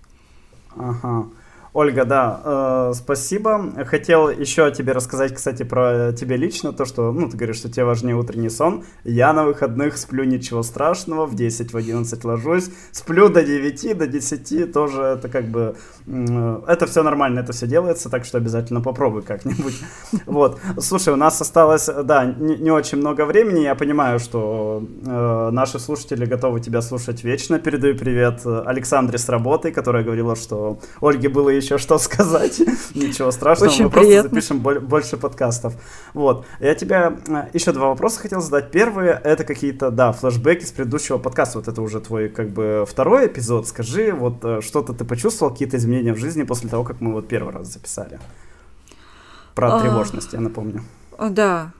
Ага. 0.75 1.27
Ольга, 1.73 2.05
да, 2.05 2.41
э, 2.43 2.93
спасибо. 2.95 3.71
Хотел 3.85 4.29
еще 4.29 4.71
тебе 4.71 4.93
рассказать, 4.93 5.33
кстати, 5.33 5.63
про 5.63 6.13
тебя 6.13 6.37
лично, 6.37 6.73
то, 6.73 6.85
что, 6.85 7.11
ну, 7.11 7.29
ты 7.29 7.37
говоришь, 7.37 7.57
что 7.57 7.69
тебе 7.69 7.85
важнее 7.85 8.15
утренний 8.15 8.49
сон. 8.49 8.83
Я 9.03 9.33
на 9.33 9.45
выходных 9.45 9.97
сплю 9.97 10.23
ничего 10.23 10.63
страшного, 10.63 11.25
в 11.25 11.35
10, 11.35 11.73
в 11.73 11.77
11 11.77 12.23
ложусь, 12.23 12.69
сплю 12.91 13.29
до 13.29 13.43
9, 13.43 13.97
до 13.97 14.07
10, 14.07 14.71
тоже 14.71 15.01
это 15.01 15.29
как 15.29 15.49
бы, 15.49 15.75
э, 16.07 16.61
это 16.67 16.85
все 16.87 17.03
нормально, 17.03 17.41
это 17.41 17.51
все 17.51 17.67
делается, 17.67 18.09
так 18.09 18.25
что 18.25 18.37
обязательно 18.37 18.81
попробуй 18.81 19.21
как-нибудь. 19.21 19.75
Вот, 20.25 20.59
слушай, 20.79 21.13
у 21.13 21.15
нас 21.15 21.41
осталось, 21.41 21.89
да, 22.03 22.25
не, 22.25 22.55
не 22.57 22.71
очень 22.71 22.97
много 22.97 23.25
времени, 23.25 23.61
я 23.61 23.75
понимаю, 23.75 24.19
что 24.19 24.83
э, 25.05 25.49
наши 25.51 25.79
слушатели 25.79 26.25
готовы 26.25 26.59
тебя 26.59 26.81
слушать 26.81 27.23
вечно. 27.23 27.59
Передаю 27.59 27.97
привет 27.97 28.41
Александре 28.45 29.17
с 29.17 29.29
работы, 29.29 29.71
которая 29.71 30.03
говорила, 30.03 30.35
что 30.35 30.79
Ольге 31.01 31.29
было 31.29 31.56
еще 31.57 31.77
что 31.77 31.97
сказать. 31.97 32.59
Ничего 32.95 33.31
страшного, 33.31 33.69
Очень 33.69 33.85
мы 33.85 33.89
приятно. 33.91 34.29
просто 34.29 34.53
запишем 34.53 34.87
больше 34.87 35.17
подкастов. 35.17 35.73
Вот. 36.13 36.45
Я 36.59 36.75
тебя 36.75 37.17
э, 37.27 37.47
еще 37.53 37.71
два 37.71 37.89
вопроса 37.89 38.19
хотел 38.19 38.41
задать. 38.41 38.71
Первый 38.71 39.07
это 39.09 39.43
какие-то, 39.43 39.91
да, 39.91 40.11
флешбеки 40.11 40.65
с 40.65 40.71
предыдущего 40.71 41.17
подкаста. 41.17 41.59
Вот 41.59 41.67
это 41.67 41.81
уже 41.81 41.99
твой, 41.99 42.29
как 42.29 42.49
бы, 42.49 42.85
второй 42.87 43.27
эпизод. 43.27 43.67
Скажи, 43.67 44.11
вот 44.11 44.43
э, 44.43 44.61
что-то 44.61 44.93
ты 44.93 45.05
почувствовал, 45.05 45.51
какие-то 45.51 45.77
изменения 45.77 46.13
в 46.13 46.17
жизни 46.17 46.43
после 46.43 46.69
того, 46.69 46.83
как 46.83 47.01
мы 47.01 47.13
вот 47.13 47.27
первый 47.27 47.53
раз 47.53 47.67
записали? 47.67 48.19
Про 49.55 49.75
а, 49.75 49.81
тревожность, 49.81 50.33
я 50.33 50.39
напомню. 50.39 50.83
Да, 51.19 51.71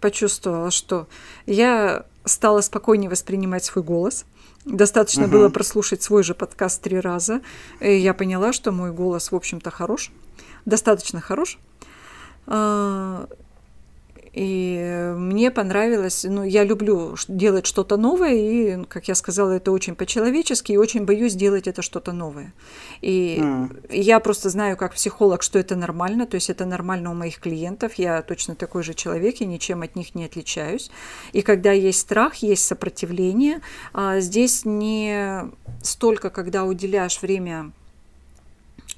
почувствовала, 0.00 0.70
что 0.70 1.08
я 1.46 2.06
стала 2.24 2.60
спокойнее 2.60 3.10
воспринимать 3.10 3.64
свой 3.64 3.84
голос– 3.84 4.24
Достаточно 4.66 5.24
угу. 5.24 5.32
было 5.32 5.48
прослушать 5.48 6.02
свой 6.02 6.24
же 6.24 6.34
подкаст 6.34 6.82
три 6.82 6.98
раза, 6.98 7.40
и 7.80 7.96
я 7.96 8.12
поняла, 8.14 8.52
что 8.52 8.72
мой 8.72 8.90
голос, 8.92 9.30
в 9.30 9.36
общем-то, 9.36 9.70
хорош, 9.70 10.10
достаточно 10.64 11.20
хорош. 11.20 11.58
И 14.36 15.14
мне 15.16 15.50
понравилось, 15.50 16.26
ну, 16.28 16.44
я 16.44 16.62
люблю 16.62 17.16
делать 17.26 17.64
что-то 17.64 17.96
новое, 17.96 18.34
и, 18.34 18.84
как 18.84 19.08
я 19.08 19.14
сказала, 19.14 19.52
это 19.52 19.72
очень 19.72 19.94
по-человечески, 19.94 20.72
и 20.72 20.76
очень 20.76 21.06
боюсь 21.06 21.34
делать 21.34 21.66
это 21.66 21.80
что-то 21.80 22.12
новое. 22.12 22.52
И 23.00 23.38
mm. 23.40 23.96
я 23.96 24.20
просто 24.20 24.50
знаю, 24.50 24.76
как 24.76 24.92
психолог, 24.92 25.42
что 25.42 25.58
это 25.58 25.74
нормально, 25.74 26.26
то 26.26 26.34
есть 26.34 26.50
это 26.50 26.66
нормально 26.66 27.12
у 27.12 27.14
моих 27.14 27.40
клиентов, 27.40 27.94
я 27.94 28.20
точно 28.20 28.54
такой 28.56 28.82
же 28.82 28.92
человек, 28.92 29.40
и 29.40 29.46
ничем 29.46 29.80
от 29.80 29.96
них 29.96 30.14
не 30.14 30.26
отличаюсь. 30.26 30.90
И 31.32 31.40
когда 31.40 31.72
есть 31.72 32.00
страх, 32.00 32.34
есть 32.36 32.64
сопротивление, 32.66 33.62
а 33.94 34.20
здесь 34.20 34.66
не 34.66 35.50
столько, 35.82 36.28
когда 36.28 36.64
уделяешь 36.64 37.22
время 37.22 37.72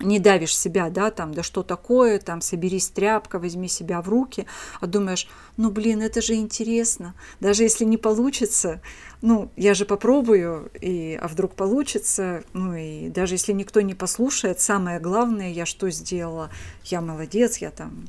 не 0.00 0.18
давишь 0.20 0.56
себя, 0.56 0.90
да, 0.90 1.10
там, 1.10 1.34
да 1.34 1.42
что 1.42 1.62
такое, 1.62 2.18
там, 2.18 2.40
соберись 2.40 2.88
тряпка, 2.88 3.38
возьми 3.38 3.68
себя 3.68 4.00
в 4.00 4.08
руки, 4.08 4.46
а 4.80 4.86
думаешь, 4.86 5.28
ну, 5.56 5.70
блин, 5.70 6.02
это 6.02 6.22
же 6.22 6.34
интересно, 6.34 7.14
даже 7.40 7.64
если 7.64 7.84
не 7.84 7.96
получится, 7.96 8.80
ну, 9.22 9.50
я 9.56 9.74
же 9.74 9.84
попробую, 9.84 10.70
и, 10.80 11.18
а 11.20 11.26
вдруг 11.28 11.54
получится, 11.54 12.44
ну, 12.52 12.74
и 12.74 13.08
даже 13.08 13.34
если 13.34 13.52
никто 13.52 13.80
не 13.80 13.94
послушает, 13.94 14.60
самое 14.60 15.00
главное, 15.00 15.50
я 15.50 15.66
что 15.66 15.90
сделала, 15.90 16.50
я 16.84 17.00
молодец, 17.00 17.58
я 17.58 17.70
там, 17.70 18.06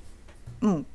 ну, 0.62 0.86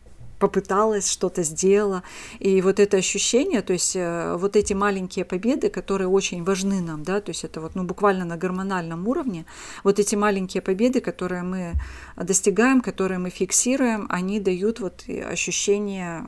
попыталась, 0.44 1.10
что-то 1.10 1.42
сделала. 1.42 2.02
И 2.38 2.60
вот 2.60 2.78
это 2.78 2.98
ощущение, 2.98 3.62
то 3.62 3.72
есть 3.72 3.96
э, 3.96 4.36
вот 4.36 4.56
эти 4.56 4.74
маленькие 4.74 5.24
победы, 5.24 5.70
которые 5.70 6.08
очень 6.08 6.44
важны 6.44 6.82
нам, 6.82 7.02
да, 7.02 7.20
то 7.20 7.30
есть 7.30 7.44
это 7.44 7.60
вот 7.60 7.74
ну, 7.74 7.84
буквально 7.84 8.26
на 8.26 8.36
гормональном 8.36 9.08
уровне, 9.08 9.46
вот 9.84 9.98
эти 9.98 10.16
маленькие 10.16 10.60
победы, 10.60 11.00
которые 11.00 11.42
мы 11.42 11.72
достигаем, 12.16 12.82
которые 12.82 13.18
мы 13.18 13.30
фиксируем, 13.30 14.06
они 14.10 14.38
дают 14.38 14.80
вот 14.80 15.04
ощущение 15.32 16.26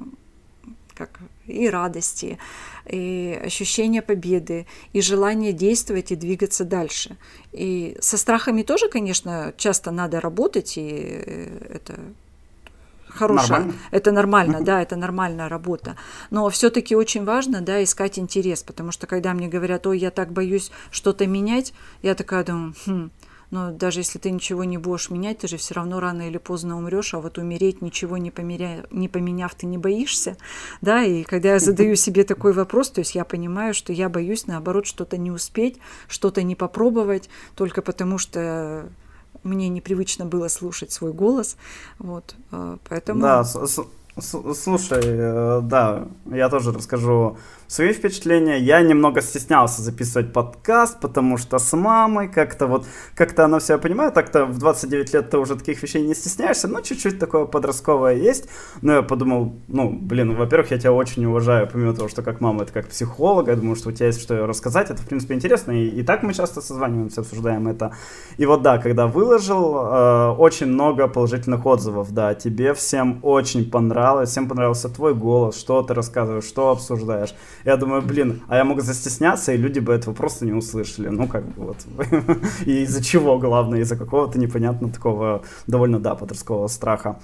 как 0.94 1.20
и 1.46 1.68
радости, 1.68 2.38
и 2.86 3.38
ощущение 3.44 4.00
победы, 4.00 4.66
и 4.94 5.02
желание 5.02 5.52
действовать 5.52 6.10
и 6.10 6.16
двигаться 6.16 6.64
дальше. 6.64 7.18
И 7.52 7.98
со 8.00 8.16
страхами 8.16 8.62
тоже, 8.62 8.88
конечно, 8.88 9.52
часто 9.58 9.90
надо 9.90 10.20
работать, 10.20 10.78
и 10.78 10.88
э, 10.90 11.74
это 11.74 12.00
хорошая, 13.16 13.58
нормально. 13.58 13.74
это 13.90 14.12
нормально, 14.12 14.60
да, 14.62 14.82
это 14.82 14.96
нормальная 14.96 15.48
работа. 15.48 15.96
Но 16.30 16.48
все-таки 16.50 16.94
очень 16.94 17.24
важно, 17.24 17.60
да, 17.60 17.82
искать 17.82 18.18
интерес, 18.18 18.62
потому 18.62 18.92
что 18.92 19.06
когда 19.06 19.34
мне 19.34 19.48
говорят, 19.48 19.86
ой, 19.86 19.98
я 19.98 20.10
так 20.10 20.32
боюсь 20.32 20.70
что-то 20.90 21.26
менять, 21.26 21.72
я 22.02 22.14
такая 22.14 22.44
думаю, 22.44 22.74
хм, 22.86 23.10
но 23.50 23.70
даже 23.70 24.00
если 24.00 24.18
ты 24.18 24.30
ничего 24.30 24.64
не 24.64 24.78
будешь 24.78 25.10
менять, 25.10 25.38
ты 25.38 25.48
же 25.48 25.56
все 25.56 25.74
равно 25.74 26.00
рано 26.00 26.28
или 26.28 26.38
поздно 26.38 26.76
умрешь, 26.76 27.14
а 27.14 27.20
вот 27.20 27.38
умереть, 27.38 27.80
ничего 27.80 28.16
не, 28.16 28.30
померя... 28.30 28.84
не 28.90 29.08
поменяв, 29.08 29.54
ты 29.54 29.66
не 29.66 29.78
боишься, 29.78 30.36
да, 30.80 31.02
и 31.04 31.22
когда 31.22 31.52
я 31.52 31.58
задаю 31.58 31.96
себе 31.96 32.24
такой 32.24 32.52
вопрос, 32.52 32.90
то 32.90 33.00
есть 33.00 33.14
я 33.14 33.24
понимаю, 33.24 33.74
что 33.74 33.92
я 33.92 34.08
боюсь, 34.08 34.46
наоборот, 34.46 34.86
что-то 34.86 35.16
не 35.16 35.30
успеть, 35.30 35.78
что-то 36.08 36.42
не 36.42 36.56
попробовать, 36.56 37.28
только 37.54 37.82
потому 37.82 38.18
что 38.18 38.88
мне 39.42 39.68
непривычно 39.68 40.24
было 40.24 40.48
слушать 40.48 40.92
свой 40.92 41.12
голос, 41.12 41.56
вот, 41.98 42.34
э, 42.52 42.76
поэтому... 42.88 43.20
Да, 43.20 43.44
слушай, 43.44 45.02
э, 45.02 45.60
да, 45.62 46.08
я 46.26 46.48
тоже 46.48 46.72
расскажу 46.72 47.36
свои 47.68 47.92
впечатления. 47.92 48.58
Я 48.58 48.80
немного 48.82 49.20
стеснялся 49.22 49.82
записывать 49.82 50.32
подкаст, 50.32 51.00
потому 51.00 51.36
что 51.36 51.58
с 51.58 51.76
мамой 51.76 52.28
как-то 52.28 52.66
вот, 52.66 52.86
как-то 53.14 53.44
она 53.44 53.58
все 53.58 53.78
понимает, 53.78 54.14
так-то 54.14 54.46
в 54.46 54.58
29 54.58 55.14
лет 55.14 55.30
ты 55.30 55.38
уже 55.38 55.56
таких 55.56 55.82
вещей 55.82 56.02
не 56.02 56.14
стесняешься, 56.14 56.68
ну, 56.68 56.80
чуть-чуть 56.82 57.18
такое 57.18 57.46
подростковое 57.46 58.14
есть. 58.14 58.48
Но 58.82 58.94
я 58.94 59.02
подумал, 59.02 59.54
ну, 59.68 59.90
блин, 59.90 60.34
во-первых, 60.36 60.70
я 60.70 60.78
тебя 60.78 60.92
очень 60.92 61.24
уважаю, 61.24 61.68
помимо 61.72 61.94
того, 61.94 62.08
что 62.08 62.22
как 62.22 62.40
мама, 62.40 62.62
это 62.62 62.72
как 62.72 62.88
психолога, 62.88 63.52
я 63.52 63.56
думаю, 63.56 63.76
что 63.76 63.88
у 63.88 63.92
тебя 63.92 64.06
есть 64.06 64.20
что 64.20 64.46
рассказать, 64.46 64.90
это, 64.90 65.02
в 65.02 65.06
принципе, 65.06 65.34
интересно, 65.34 65.72
и, 65.72 65.88
и 65.88 66.02
так 66.02 66.22
мы 66.22 66.34
часто 66.34 66.60
созваниваемся, 66.60 67.20
обсуждаем 67.22 67.68
это. 67.68 67.92
И 68.36 68.46
вот, 68.46 68.62
да, 68.62 68.78
когда 68.78 69.06
выложил, 69.06 69.76
э, 69.76 70.30
очень 70.38 70.66
много 70.66 71.08
положительных 71.08 71.64
отзывов, 71.66 72.12
да, 72.12 72.34
тебе 72.34 72.74
всем 72.74 73.18
очень 73.22 73.70
понравилось, 73.70 74.30
всем 74.30 74.48
понравился 74.48 74.88
твой 74.88 75.14
голос, 75.14 75.58
что 75.58 75.82
ты 75.82 75.94
рассказываешь, 75.94 76.44
что 76.44 76.70
обсуждаешь. 76.70 77.34
Я 77.66 77.76
думаю, 77.76 78.00
блин, 78.00 78.42
а 78.46 78.56
я 78.56 78.64
мог 78.64 78.80
застесняться, 78.80 79.52
и 79.52 79.56
люди 79.56 79.80
бы 79.80 79.92
этого 79.92 80.14
просто 80.14 80.46
не 80.46 80.52
услышали. 80.52 81.08
Ну, 81.08 81.26
как 81.26 81.44
бы 81.44 81.64
вот. 81.64 81.78
И 82.64 82.82
из-за 82.82 83.02
чего, 83.02 83.40
главное, 83.40 83.80
из-за 83.80 83.96
какого-то 83.96 84.38
непонятного 84.38 84.92
такого 84.92 85.42
довольно, 85.66 85.98
да, 85.98 86.14
подросткового 86.14 86.68
страха. 86.68 87.18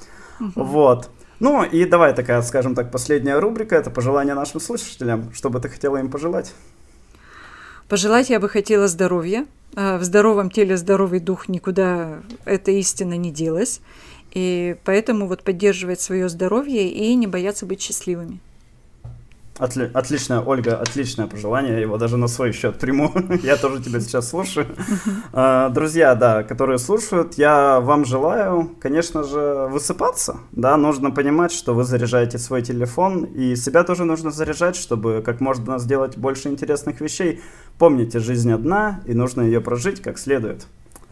Вот. 0.57 1.11
Ну, 1.38 1.62
и 1.62 1.85
давай 1.85 2.12
такая, 2.12 2.42
скажем 2.42 2.74
так, 2.74 2.90
последняя 2.90 3.38
рубрика. 3.38 3.76
Это 3.76 3.90
пожелание 3.90 4.35
нашим 4.35 4.61
слушателям. 4.61 5.33
Что 5.33 5.48
бы 5.48 5.61
ты 5.61 5.68
хотела 5.68 5.98
им 5.98 6.11
пожелать? 6.11 6.55
Пожелать 7.88 8.28
я 8.28 8.40
бы 8.40 8.48
хотела 8.48 8.88
здоровья. 8.88 9.46
А, 9.76 9.96
в 9.96 10.02
здоровом 10.02 10.50
теле 10.50 10.76
здоровый 10.76 11.20
дух 11.20 11.48
никуда 11.48 12.20
эта 12.44 12.72
истина 12.72 13.16
не 13.16 13.31
делась. 13.31 13.81
И 14.33 14.74
поэтому 14.85 15.28
вот 15.28 15.44
поддерживать 15.44 16.00
свое 16.00 16.28
здоровье 16.28 16.88
и 16.88 17.14
не 17.14 17.28
бояться 17.28 17.64
быть 17.64 17.81
счастливыми. 17.81 18.40
Отли- 19.58 19.90
отличное, 19.92 20.40
Ольга, 20.40 20.78
отличное 20.78 21.26
пожелание. 21.26 21.74
Я 21.74 21.80
его 21.80 21.98
даже 21.98 22.16
на 22.16 22.26
свой 22.26 22.52
счет 22.52 22.78
приму. 22.78 23.12
я 23.42 23.56
тоже 23.56 23.82
тебя 23.82 24.00
сейчас 24.00 24.30
слушаю. 24.30 24.66
А, 25.32 25.68
друзья, 25.68 26.14
да, 26.14 26.42
которые 26.42 26.78
слушают, 26.78 27.34
я 27.34 27.80
вам 27.80 28.04
желаю, 28.04 28.70
конечно 28.80 29.22
же, 29.22 29.68
высыпаться. 29.70 30.38
Да, 30.52 30.76
нужно 30.76 31.10
понимать, 31.10 31.52
что 31.52 31.74
вы 31.74 31.84
заряжаете 31.84 32.38
свой 32.38 32.62
телефон, 32.62 33.24
и 33.24 33.54
себя 33.54 33.84
тоже 33.84 34.04
нужно 34.04 34.30
заряжать, 34.30 34.76
чтобы 34.76 35.22
как 35.24 35.40
можно 35.40 35.78
сделать 35.78 36.16
больше 36.16 36.48
интересных 36.48 37.00
вещей. 37.00 37.42
Помните, 37.78 38.20
жизнь 38.20 38.50
одна, 38.50 39.02
и 39.04 39.12
нужно 39.12 39.42
ее 39.42 39.60
прожить 39.60 40.00
как 40.00 40.18
следует. 40.18 40.66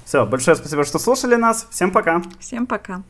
Все, 0.07 0.25
большое 0.25 0.57
спасибо, 0.57 0.85
что 0.85 0.99
слушали 0.99 1.35
нас. 1.35 1.67
Всем 1.71 1.91
пока. 1.91 2.23
Всем 2.41 2.67
пока. 2.67 3.03